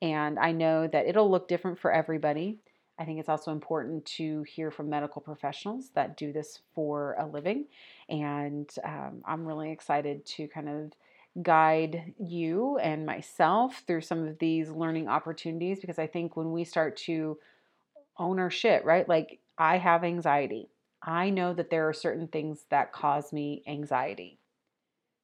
And 0.03 0.39
I 0.39 0.53
know 0.53 0.87
that 0.87 1.07
it'll 1.07 1.31
look 1.31 1.49
different 1.49 1.79
for 1.79 1.93
everybody. 1.93 2.59
I 2.99 3.05
think 3.05 3.19
it's 3.19 3.29
also 3.29 3.53
important 3.53 4.05
to 4.17 4.43
hear 4.43 4.71
from 4.71 4.91
medical 4.91 5.23
professionals 5.23 5.91
that 5.95 6.17
do 6.17 6.33
this 6.33 6.61
for 6.75 7.17
a 7.19 7.27
living. 7.27 7.67
And 8.09 8.69
um, 8.85 9.23
I'm 9.25 9.47
really 9.47 9.71
excited 9.73 10.25
to 10.27 10.49
kind 10.49 10.69
of 10.69 10.93
guide 11.43 12.13
you 12.19 12.79
and 12.79 13.07
myself 13.07 13.83
through 13.87 14.01
some 14.03 14.27
of 14.27 14.39
these 14.39 14.71
learning 14.71 15.09
opportunities 15.09 15.81
because 15.81 15.99
I 15.99 16.07
think 16.07 16.37
when 16.37 16.53
we 16.53 16.65
start 16.65 16.97
to 16.99 17.39
own 18.19 18.39
our 18.39 18.51
shit, 18.51 18.85
right? 18.85 19.09
Like, 19.09 19.39
I 19.57 19.79
have 19.79 20.05
anxiety. 20.05 20.69
I 21.03 21.31
know 21.31 21.55
that 21.55 21.71
there 21.71 21.89
are 21.89 21.95
certain 21.95 22.29
things 22.29 22.67
that 22.71 22.93
cause 22.93 23.33
me 23.33 23.63
anxiety. 23.67 24.39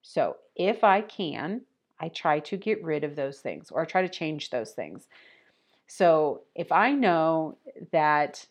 So, 0.02 0.36
if 0.54 0.84
I 0.84 1.02
can, 1.02 1.62
I 1.98 2.08
try 2.08 2.40
to 2.40 2.56
get 2.56 2.82
rid 2.82 3.04
of 3.04 3.16
those 3.16 3.38
things 3.40 3.70
or 3.70 3.80
I 3.82 3.84
try 3.84 4.02
to 4.02 4.08
change 4.08 4.50
those 4.50 4.72
things. 4.72 5.06
So 5.86 6.42
if 6.54 6.72
I 6.72 6.92
know 6.92 7.58
that 7.92 8.46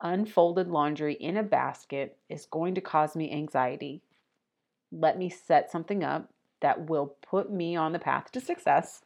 unfolded 0.00 0.68
laundry 0.68 1.14
in 1.14 1.36
a 1.36 1.42
basket 1.42 2.16
is 2.28 2.46
going 2.46 2.74
to 2.76 2.80
cause 2.80 3.16
me 3.16 3.32
anxiety, 3.32 4.02
let 4.92 5.18
me 5.18 5.28
set 5.28 5.70
something 5.70 6.04
up 6.04 6.30
that 6.60 6.88
will 6.88 7.14
put 7.22 7.52
me 7.52 7.76
on 7.76 7.92
the 7.92 7.98
path 7.98 8.30
to 8.32 8.40
success 8.40 9.02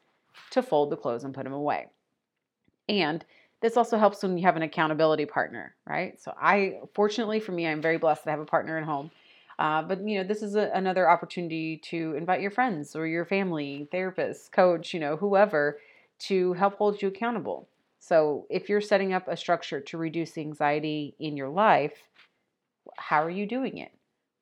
to 0.51 0.63
fold 0.63 0.91
the 0.91 0.97
clothes 0.97 1.25
and 1.25 1.35
put 1.35 1.45
them 1.45 1.53
away. 1.53 1.87
And 2.89 3.25
this 3.61 3.77
also 3.77 3.97
helps 3.97 4.23
when 4.23 4.37
you 4.37 4.45
have 4.45 4.57
an 4.57 4.63
accountability 4.63 5.25
partner, 5.25 5.75
right? 5.87 6.21
So 6.21 6.35
I 6.37 6.81
fortunately 6.95 7.41
for 7.41 7.53
me 7.53 7.67
I'm 7.67 7.81
very 7.81 7.99
blessed 7.99 8.25
to 8.25 8.31
have 8.31 8.41
a 8.41 8.45
partner 8.45 8.77
at 8.77 8.85
home 8.85 9.11
uh, 9.59 9.83
but 9.83 10.07
you 10.07 10.19
know, 10.19 10.27
this 10.27 10.43
is 10.43 10.55
a, 10.55 10.71
another 10.75 11.09
opportunity 11.09 11.79
to 11.85 12.15
invite 12.17 12.41
your 12.41 12.51
friends 12.51 12.97
or 12.97 13.07
your 13.07 13.25
family, 13.25 13.89
therapist, 13.91 14.53
coach, 14.53 14.95
you 14.95 15.01
know, 15.01 15.17
whoever, 15.17 15.79
to 16.19 16.53
help 16.55 16.77
hold 16.77 17.01
you 17.03 17.09
accountable. 17.09 17.69
So 17.99 18.47
if 18.51 18.69
you're 18.69 18.81
setting 18.81 19.13
up 19.13 19.29
a 19.29 19.37
structure 19.37 19.81
to 19.81 19.99
reduce 19.99 20.37
anxiety 20.37 21.15
in 21.21 21.37
your 21.37 21.49
life, 21.49 21.95
how 22.97 23.23
are 23.23 23.31
you 23.31 23.47
doing 23.47 23.79
it? 23.79 23.93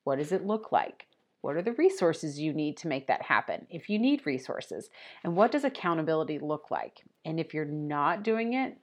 What 0.04 0.16
does 0.16 0.32
it 0.32 0.46
look 0.46 0.72
like? 0.72 1.06
What 1.42 1.56
are 1.56 1.62
the 1.62 1.72
resources 1.72 2.38
you 2.38 2.52
need 2.52 2.76
to 2.78 2.88
make 2.88 3.06
that 3.06 3.22
happen 3.22 3.66
if 3.70 3.88
you 3.88 3.98
need 3.98 4.26
resources? 4.26 4.90
And 5.24 5.36
what 5.36 5.52
does 5.52 5.64
accountability 5.64 6.38
look 6.38 6.70
like? 6.70 7.02
And 7.24 7.40
if 7.40 7.54
you're 7.54 7.64
not 7.64 8.22
doing 8.22 8.54
it, 8.54 8.76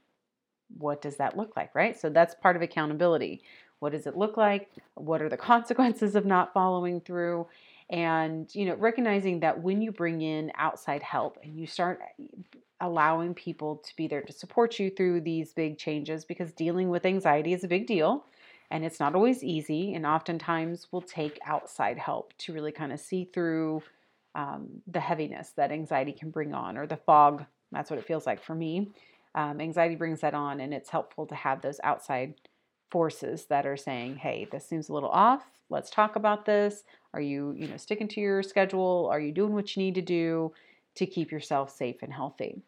what 0.77 1.01
does 1.01 1.17
that 1.17 1.37
look 1.37 1.55
like, 1.55 1.73
right? 1.73 1.99
So 1.99 2.09
that's 2.09 2.35
part 2.35 2.55
of 2.55 2.61
accountability. 2.61 3.41
What 3.79 3.91
does 3.91 4.07
it 4.07 4.17
look 4.17 4.37
like? 4.37 4.69
What 4.95 5.21
are 5.21 5.29
the 5.29 5.37
consequences 5.51 6.15
of 6.15 6.25
not 6.25 6.53
following 6.53 7.01
through? 7.01 7.47
And, 7.89 8.53
you 8.53 8.65
know, 8.65 8.75
recognizing 8.75 9.39
that 9.41 9.61
when 9.61 9.81
you 9.81 9.91
bring 9.91 10.21
in 10.21 10.51
outside 10.55 11.01
help 11.03 11.37
and 11.43 11.57
you 11.57 11.67
start 11.67 12.01
allowing 12.81 13.33
people 13.33 13.77
to 13.77 13.95
be 13.95 14.07
there 14.07 14.21
to 14.21 14.33
support 14.33 14.77
you 14.77 14.89
through 14.89 15.21
these 15.21 15.53
big 15.53 15.77
changes, 15.77 16.25
because 16.25 16.51
dealing 16.51 16.89
with 16.89 17.05
anxiety 17.05 17.53
is 17.53 17.63
a 17.63 17.67
big 17.67 17.87
deal 17.87 18.25
and 18.69 18.83
it's 18.83 18.99
not 18.99 19.15
always 19.15 19.43
easy. 19.43 19.93
And 19.93 20.05
oftentimes 20.05 20.87
we'll 20.91 21.01
take 21.01 21.39
outside 21.45 21.97
help 21.97 22.33
to 22.39 22.53
really 22.53 22.71
kind 22.71 22.91
of 22.91 22.99
see 22.99 23.29
through 23.33 23.83
um, 24.35 24.81
the 24.85 24.99
heaviness 24.99 25.51
that 25.55 25.71
anxiety 25.71 26.11
can 26.11 26.29
bring 26.29 26.53
on 26.53 26.77
or 26.77 26.85
the 26.85 26.97
fog. 26.97 27.45
That's 27.71 27.89
what 27.89 27.99
it 27.99 28.05
feels 28.05 28.25
like 28.25 28.43
for 28.43 28.53
me. 28.53 28.91
Um, 29.35 29.61
anxiety 29.61 29.95
brings 29.95 30.21
that 30.21 30.33
on, 30.33 30.59
and 30.59 30.73
it's 30.73 30.89
helpful 30.89 31.25
to 31.27 31.35
have 31.35 31.61
those 31.61 31.79
outside 31.83 32.35
forces 32.89 33.45
that 33.45 33.65
are 33.65 33.77
saying, 33.77 34.17
"Hey, 34.17 34.47
this 34.51 34.65
seems 34.65 34.89
a 34.89 34.93
little 34.93 35.09
off. 35.09 35.49
Let's 35.69 35.89
talk 35.89 36.15
about 36.15 36.45
this. 36.45 36.83
Are 37.13 37.21
you, 37.21 37.53
you 37.57 37.67
know, 37.67 37.77
sticking 37.77 38.07
to 38.09 38.21
your 38.21 38.43
schedule? 38.43 39.07
Are 39.11 39.19
you 39.19 39.31
doing 39.31 39.53
what 39.53 39.75
you 39.75 39.83
need 39.83 39.95
to 39.95 40.01
do 40.01 40.53
to 40.95 41.05
keep 41.05 41.31
yourself 41.31 41.71
safe 41.71 42.03
and 42.03 42.13
healthy?" 42.13 42.61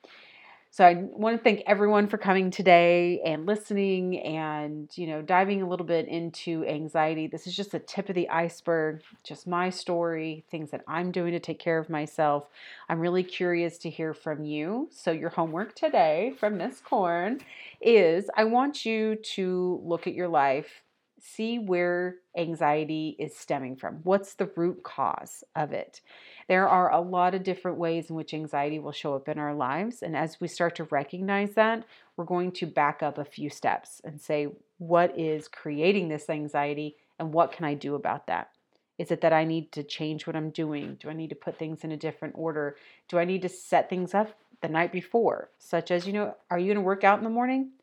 So 0.71 0.86
I 0.86 0.93
want 0.93 1.36
to 1.36 1.43
thank 1.43 1.63
everyone 1.65 2.08
for 2.08 2.19
coming 2.19 2.51
today 2.51 3.21
and 3.25 3.47
listening 3.47 4.19
and, 4.19 4.88
you 4.95 5.08
know, 5.08 5.23
diving 5.23 5.63
a 5.63 5.67
little 5.67 5.86
bit 5.86 6.08
into 6.08 6.63
anxiety. 6.65 7.25
This 7.25 7.47
is 7.47 7.55
just 7.55 7.71
the 7.71 7.79
tip 7.79 8.08
of 8.08 8.13
the 8.13 8.29
iceberg, 8.29 9.01
just 9.23 9.47
my 9.47 9.71
story, 9.71 10.45
things 10.51 10.69
that 10.69 10.84
I'm 10.88 11.12
doing 11.12 11.32
to 11.32 11.39
take 11.39 11.58
care 11.60 11.79
of 11.79 11.89
myself. 11.89 12.45
I'm 12.88 12.99
really 12.99 13.23
curious 13.23 13.79
to 13.79 13.89
hear 13.89 14.13
from 14.13 14.43
you. 14.45 14.89
So 14.91 15.10
your 15.12 15.32
homework 15.32 15.75
today 15.75 16.34
from 16.39 16.58
Miss 16.58 16.79
Corn 16.82 17.39
is 17.82 18.29
I 18.38 18.43
want 18.43 18.86
you 18.86 19.15
to 19.36 19.82
look 19.84 20.05
at 20.05 20.13
your 20.13 20.27
life, 20.27 20.84
see 21.19 21.58
where 21.58 22.17
anxiety 22.38 23.15
is 23.17 23.36
stemming 23.36 23.75
from. 23.75 24.01
What's 24.03 24.36
the 24.36 24.51
root 24.55 24.84
cause 24.84 25.43
of 25.55 25.73
it? 25.73 26.01
There 26.49 26.67
are 26.67 26.91
a 26.91 26.99
lot 26.99 27.35
of 27.35 27.43
different 27.43 27.77
ways 27.77 28.09
in 28.09 28.15
which 28.15 28.33
anxiety 28.33 28.79
will 28.79 28.91
show 28.91 29.13
up 29.13 29.29
in 29.29 29.38
our 29.38 29.53
lives. 29.53 30.01
And 30.01 30.17
as 30.17 30.41
we 30.41 30.47
start 30.47 30.75
to 30.77 30.85
recognize 30.85 31.53
that, 31.53 31.85
we're 32.17 32.25
going 32.25 32.51
to 32.53 32.65
back 32.65 33.03
up 33.03 33.19
a 33.19 33.23
few 33.23 33.51
steps 33.51 34.01
and 34.03 34.19
say, 34.19 34.47
what 34.79 35.15
is 35.15 35.47
creating 35.47 36.09
this 36.09 36.27
anxiety 36.27 36.95
and 37.19 37.31
what 37.33 37.51
can 37.51 37.65
I 37.65 37.75
do 37.75 37.93
about 37.93 38.25
that? 38.25 38.49
Is 38.97 39.12
it 39.12 39.21
that 39.21 39.31
I 39.31 39.43
need 39.43 39.71
to 39.73 39.83
change 39.83 40.25
what 40.25 40.35
I'm 40.35 40.49
doing? 40.49 40.97
Do 40.99 41.12
I 41.12 41.13
need 41.13 41.29
to 41.29 41.35
put 41.35 41.59
things 41.59 41.83
in 41.83 41.91
a 41.91 41.97
different 41.97 42.33
order? 42.35 42.77
Do 43.07 43.19
I 43.19 43.25
need 43.25 43.43
to 43.43 43.49
set 43.49 43.88
things 43.88 44.15
up 44.15 44.35
the 44.62 44.69
night 44.69 44.91
before? 44.91 45.51
Such 45.59 45.91
as, 45.91 46.07
you 46.07 46.13
know, 46.13 46.35
are 46.49 46.57
you 46.57 46.65
going 46.65 46.77
to 46.77 46.81
work 46.81 47.03
out 47.03 47.19
in 47.19 47.23
the 47.23 47.29
morning? 47.29 47.73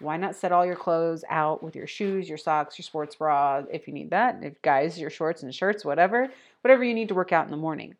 Why 0.00 0.16
not 0.16 0.34
set 0.34 0.50
all 0.50 0.66
your 0.66 0.74
clothes 0.74 1.24
out 1.30 1.62
with 1.62 1.76
your 1.76 1.86
shoes, 1.86 2.28
your 2.28 2.36
socks, 2.36 2.80
your 2.80 2.82
sports 2.82 3.14
bra, 3.14 3.62
if 3.72 3.86
you 3.86 3.94
need 3.94 4.10
that? 4.10 4.40
If 4.42 4.60
guys, 4.60 4.98
your 4.98 5.08
shorts 5.08 5.44
and 5.44 5.54
shirts, 5.54 5.84
whatever, 5.84 6.28
whatever 6.62 6.82
you 6.82 6.94
need 6.94 7.08
to 7.08 7.14
work 7.14 7.32
out 7.32 7.44
in 7.44 7.52
the 7.52 7.56
morning. 7.56 7.94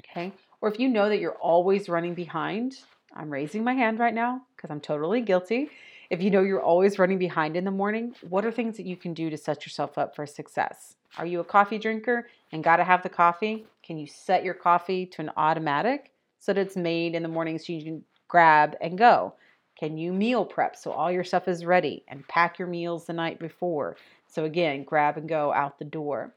Okay. 0.00 0.32
Or 0.60 0.70
if 0.70 0.78
you 0.78 0.88
know 0.88 1.08
that 1.08 1.20
you're 1.20 1.32
always 1.32 1.88
running 1.88 2.14
behind, 2.14 2.78
I'm 3.14 3.30
raising 3.30 3.64
my 3.64 3.74
hand 3.74 3.98
right 3.98 4.14
now 4.14 4.42
because 4.54 4.70
I'm 4.70 4.80
totally 4.80 5.20
guilty. 5.20 5.70
If 6.10 6.22
you 6.22 6.30
know 6.30 6.42
you're 6.42 6.62
always 6.62 6.98
running 6.98 7.18
behind 7.18 7.56
in 7.56 7.64
the 7.64 7.70
morning, 7.70 8.14
what 8.28 8.44
are 8.44 8.52
things 8.52 8.76
that 8.76 8.86
you 8.86 8.96
can 8.96 9.14
do 9.14 9.30
to 9.30 9.36
set 9.36 9.66
yourself 9.66 9.98
up 9.98 10.14
for 10.14 10.26
success? 10.26 10.96
Are 11.18 11.26
you 11.26 11.40
a 11.40 11.44
coffee 11.44 11.78
drinker 11.78 12.28
and 12.52 12.62
got 12.62 12.76
to 12.76 12.84
have 12.84 13.02
the 13.02 13.08
coffee? 13.08 13.66
Can 13.82 13.98
you 13.98 14.06
set 14.06 14.44
your 14.44 14.54
coffee 14.54 15.06
to 15.06 15.22
an 15.22 15.30
automatic 15.36 16.12
so 16.38 16.52
that 16.52 16.60
it's 16.60 16.76
made 16.76 17.14
in 17.14 17.22
the 17.22 17.28
morning 17.28 17.58
so 17.58 17.72
you 17.72 17.82
can 17.82 18.04
grab 18.28 18.76
and 18.80 18.98
go? 18.98 19.34
Can 19.78 19.98
you 19.98 20.12
meal 20.12 20.44
prep 20.44 20.76
so 20.76 20.90
all 20.90 21.10
your 21.10 21.24
stuff 21.24 21.48
is 21.48 21.64
ready 21.64 22.04
and 22.08 22.26
pack 22.28 22.58
your 22.58 22.68
meals 22.68 23.06
the 23.06 23.12
night 23.12 23.38
before? 23.38 23.96
So, 24.26 24.44
again, 24.44 24.84
grab 24.84 25.16
and 25.16 25.28
go 25.28 25.52
out 25.52 25.78
the 25.78 25.84
door. 25.84 26.34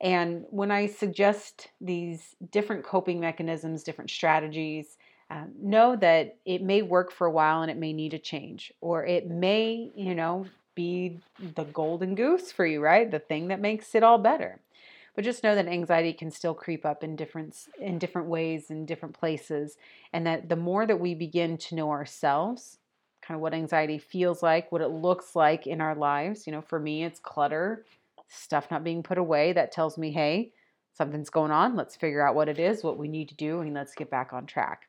And 0.00 0.44
when 0.50 0.70
I 0.70 0.86
suggest 0.86 1.68
these 1.80 2.34
different 2.50 2.84
coping 2.84 3.20
mechanisms, 3.20 3.82
different 3.82 4.10
strategies, 4.10 4.96
um, 5.30 5.52
know 5.58 5.96
that 5.96 6.36
it 6.44 6.62
may 6.62 6.82
work 6.82 7.10
for 7.10 7.26
a 7.26 7.30
while 7.30 7.62
and 7.62 7.70
it 7.70 7.78
may 7.78 7.92
need 7.92 8.14
a 8.14 8.18
change, 8.18 8.72
or 8.80 9.04
it 9.06 9.28
may, 9.28 9.90
you 9.94 10.14
know, 10.14 10.46
be 10.74 11.20
the 11.54 11.64
golden 11.64 12.14
goose 12.14 12.52
for 12.52 12.66
you, 12.66 12.80
right? 12.80 13.10
The 13.10 13.18
thing 13.18 13.48
that 13.48 13.60
makes 13.60 13.94
it 13.94 14.02
all 14.02 14.18
better. 14.18 14.60
But 15.14 15.24
just 15.24 15.44
know 15.44 15.54
that 15.54 15.68
anxiety 15.68 16.12
can 16.12 16.30
still 16.30 16.54
creep 16.54 16.84
up 16.84 17.04
in 17.04 17.14
different 17.14 17.56
in 17.80 17.98
different 17.98 18.28
ways 18.28 18.70
in 18.70 18.84
different 18.84 19.18
places, 19.18 19.76
and 20.12 20.26
that 20.26 20.48
the 20.48 20.56
more 20.56 20.86
that 20.86 21.00
we 21.00 21.14
begin 21.14 21.56
to 21.58 21.76
know 21.76 21.90
ourselves, 21.90 22.78
kind 23.22 23.36
of 23.36 23.40
what 23.40 23.54
anxiety 23.54 23.98
feels 23.98 24.42
like, 24.42 24.72
what 24.72 24.82
it 24.82 24.88
looks 24.88 25.36
like 25.36 25.66
in 25.68 25.80
our 25.80 25.94
lives. 25.94 26.46
You 26.46 26.52
know, 26.52 26.62
for 26.62 26.80
me, 26.80 27.04
it's 27.04 27.20
clutter, 27.20 27.84
stuff 28.34 28.70
not 28.70 28.84
being 28.84 29.02
put 29.02 29.18
away. 29.18 29.52
That 29.52 29.72
tells 29.72 29.98
me, 29.98 30.12
hey, 30.12 30.52
something's 30.92 31.30
going 31.30 31.50
on. 31.50 31.76
Let's 31.76 31.96
figure 31.96 32.26
out 32.26 32.34
what 32.34 32.48
it 32.48 32.58
is, 32.58 32.82
what 32.82 32.98
we 32.98 33.08
need 33.08 33.28
to 33.28 33.34
do, 33.34 33.60
and 33.60 33.74
let's 33.74 33.94
get 33.94 34.10
back 34.10 34.32
on 34.32 34.46
track. 34.46 34.88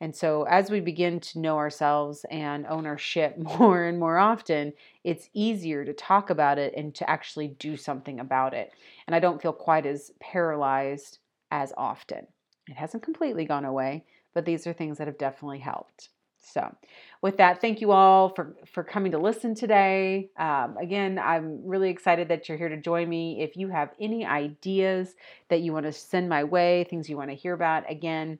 And 0.00 0.14
so, 0.14 0.42
as 0.42 0.70
we 0.70 0.80
begin 0.80 1.20
to 1.20 1.38
know 1.38 1.56
ourselves 1.56 2.26
and 2.30 2.66
ownership 2.66 3.36
more 3.58 3.84
and 3.84 3.98
more 3.98 4.18
often, 4.18 4.72
it's 5.04 5.30
easier 5.32 5.84
to 5.84 5.92
talk 5.92 6.30
about 6.30 6.58
it 6.58 6.74
and 6.76 6.94
to 6.96 7.08
actually 7.08 7.48
do 7.48 7.76
something 7.76 8.20
about 8.20 8.52
it. 8.52 8.72
And 9.06 9.14
I 9.14 9.20
don't 9.20 9.40
feel 9.40 9.52
quite 9.52 9.86
as 9.86 10.12
paralyzed 10.20 11.18
as 11.50 11.72
often. 11.76 12.26
It 12.68 12.76
hasn't 12.76 13.04
completely 13.04 13.44
gone 13.44 13.64
away, 13.64 14.04
but 14.34 14.44
these 14.44 14.66
are 14.66 14.72
things 14.72 14.98
that 14.98 15.06
have 15.06 15.18
definitely 15.18 15.60
helped. 15.60 16.10
So, 16.52 16.74
with 17.22 17.38
that, 17.38 17.60
thank 17.60 17.80
you 17.80 17.90
all 17.90 18.28
for 18.28 18.54
for 18.72 18.84
coming 18.84 19.12
to 19.12 19.18
listen 19.18 19.54
today. 19.54 20.30
Um, 20.38 20.76
again, 20.76 21.18
I'm 21.18 21.66
really 21.66 21.90
excited 21.90 22.28
that 22.28 22.48
you're 22.48 22.58
here 22.58 22.68
to 22.68 22.76
join 22.76 23.08
me. 23.08 23.42
If 23.42 23.56
you 23.56 23.68
have 23.68 23.90
any 24.00 24.24
ideas 24.24 25.14
that 25.48 25.60
you 25.60 25.72
want 25.72 25.86
to 25.86 25.92
send 25.92 26.28
my 26.28 26.44
way, 26.44 26.84
things 26.88 27.08
you 27.08 27.16
want 27.16 27.30
to 27.30 27.36
hear 27.36 27.52
about, 27.52 27.90
again, 27.90 28.38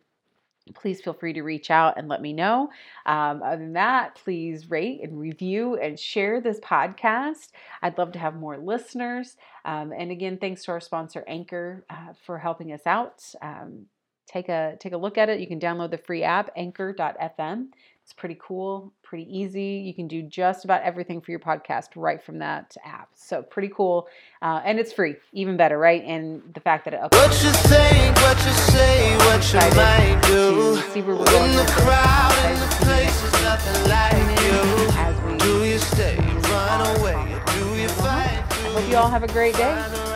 please 0.74 1.00
feel 1.00 1.14
free 1.14 1.32
to 1.32 1.42
reach 1.42 1.70
out 1.70 1.94
and 1.96 2.08
let 2.08 2.22
me 2.22 2.32
know. 2.32 2.70
Um, 3.06 3.42
other 3.42 3.58
than 3.58 3.72
that, 3.74 4.16
please 4.16 4.70
rate 4.70 5.00
and 5.02 5.18
review 5.18 5.76
and 5.76 5.98
share 5.98 6.40
this 6.40 6.60
podcast. 6.60 7.48
I'd 7.82 7.98
love 7.98 8.12
to 8.12 8.18
have 8.18 8.34
more 8.34 8.56
listeners. 8.56 9.36
Um, 9.64 9.92
and 9.92 10.10
again, 10.10 10.38
thanks 10.38 10.64
to 10.64 10.72
our 10.72 10.80
sponsor 10.80 11.24
Anchor 11.26 11.84
uh, 11.90 12.12
for 12.24 12.38
helping 12.38 12.72
us 12.72 12.86
out. 12.86 13.22
Um, 13.42 13.86
take 14.26 14.48
a 14.48 14.76
take 14.80 14.92
a 14.92 14.96
look 14.96 15.18
at 15.18 15.28
it. 15.28 15.40
You 15.40 15.46
can 15.46 15.60
download 15.60 15.90
the 15.90 15.98
free 15.98 16.22
app 16.22 16.50
Anchor.fm. 16.56 17.68
It's 18.06 18.12
pretty 18.12 18.38
cool, 18.40 18.92
pretty 19.02 19.26
easy. 19.36 19.82
You 19.84 19.92
can 19.92 20.06
do 20.06 20.22
just 20.22 20.64
about 20.64 20.82
everything 20.82 21.20
for 21.20 21.32
your 21.32 21.40
podcast 21.40 21.88
right 21.96 22.22
from 22.22 22.38
that 22.38 22.76
app. 22.84 23.08
So 23.16 23.42
pretty 23.42 23.68
cool, 23.74 24.06
uh, 24.40 24.60
and 24.64 24.78
it's 24.78 24.92
free, 24.92 25.16
even 25.32 25.56
better, 25.56 25.76
right? 25.76 26.04
And 26.04 26.40
the 26.54 26.60
fact 26.60 26.84
that 26.84 26.94
it 26.94 27.00
uploads. 27.00 27.18
What 27.18 27.42
you 27.42 27.50
think, 27.50 28.14
what 28.18 28.38
you 28.46 28.52
say, 28.52 29.16
what 29.16 29.52
you 29.52 29.76
might 29.76 30.20
do. 30.24 30.76
See 30.92 31.02
where 31.02 31.16
we're 31.16 31.24
going. 31.24 31.50
In 31.50 31.56
the 31.56 31.64
crowd, 31.72 32.52
in 32.52 32.60
the 32.60 32.76
place, 32.76 33.24
is 33.24 33.32
nothing 33.42 33.90
like 33.90 34.14
you. 34.44 35.38
Do 35.38 35.64
you 35.64 35.78
stay, 35.78 36.16
run 36.16 36.98
away, 37.00 37.40
do 37.58 37.74
you 37.74 37.88
fight? 37.88 38.38
I 38.38 38.70
hope 38.72 38.88
you 38.88 38.96
all 38.98 39.10
have 39.10 39.24
a 39.24 39.32
great 39.32 39.56
day. 39.56 40.15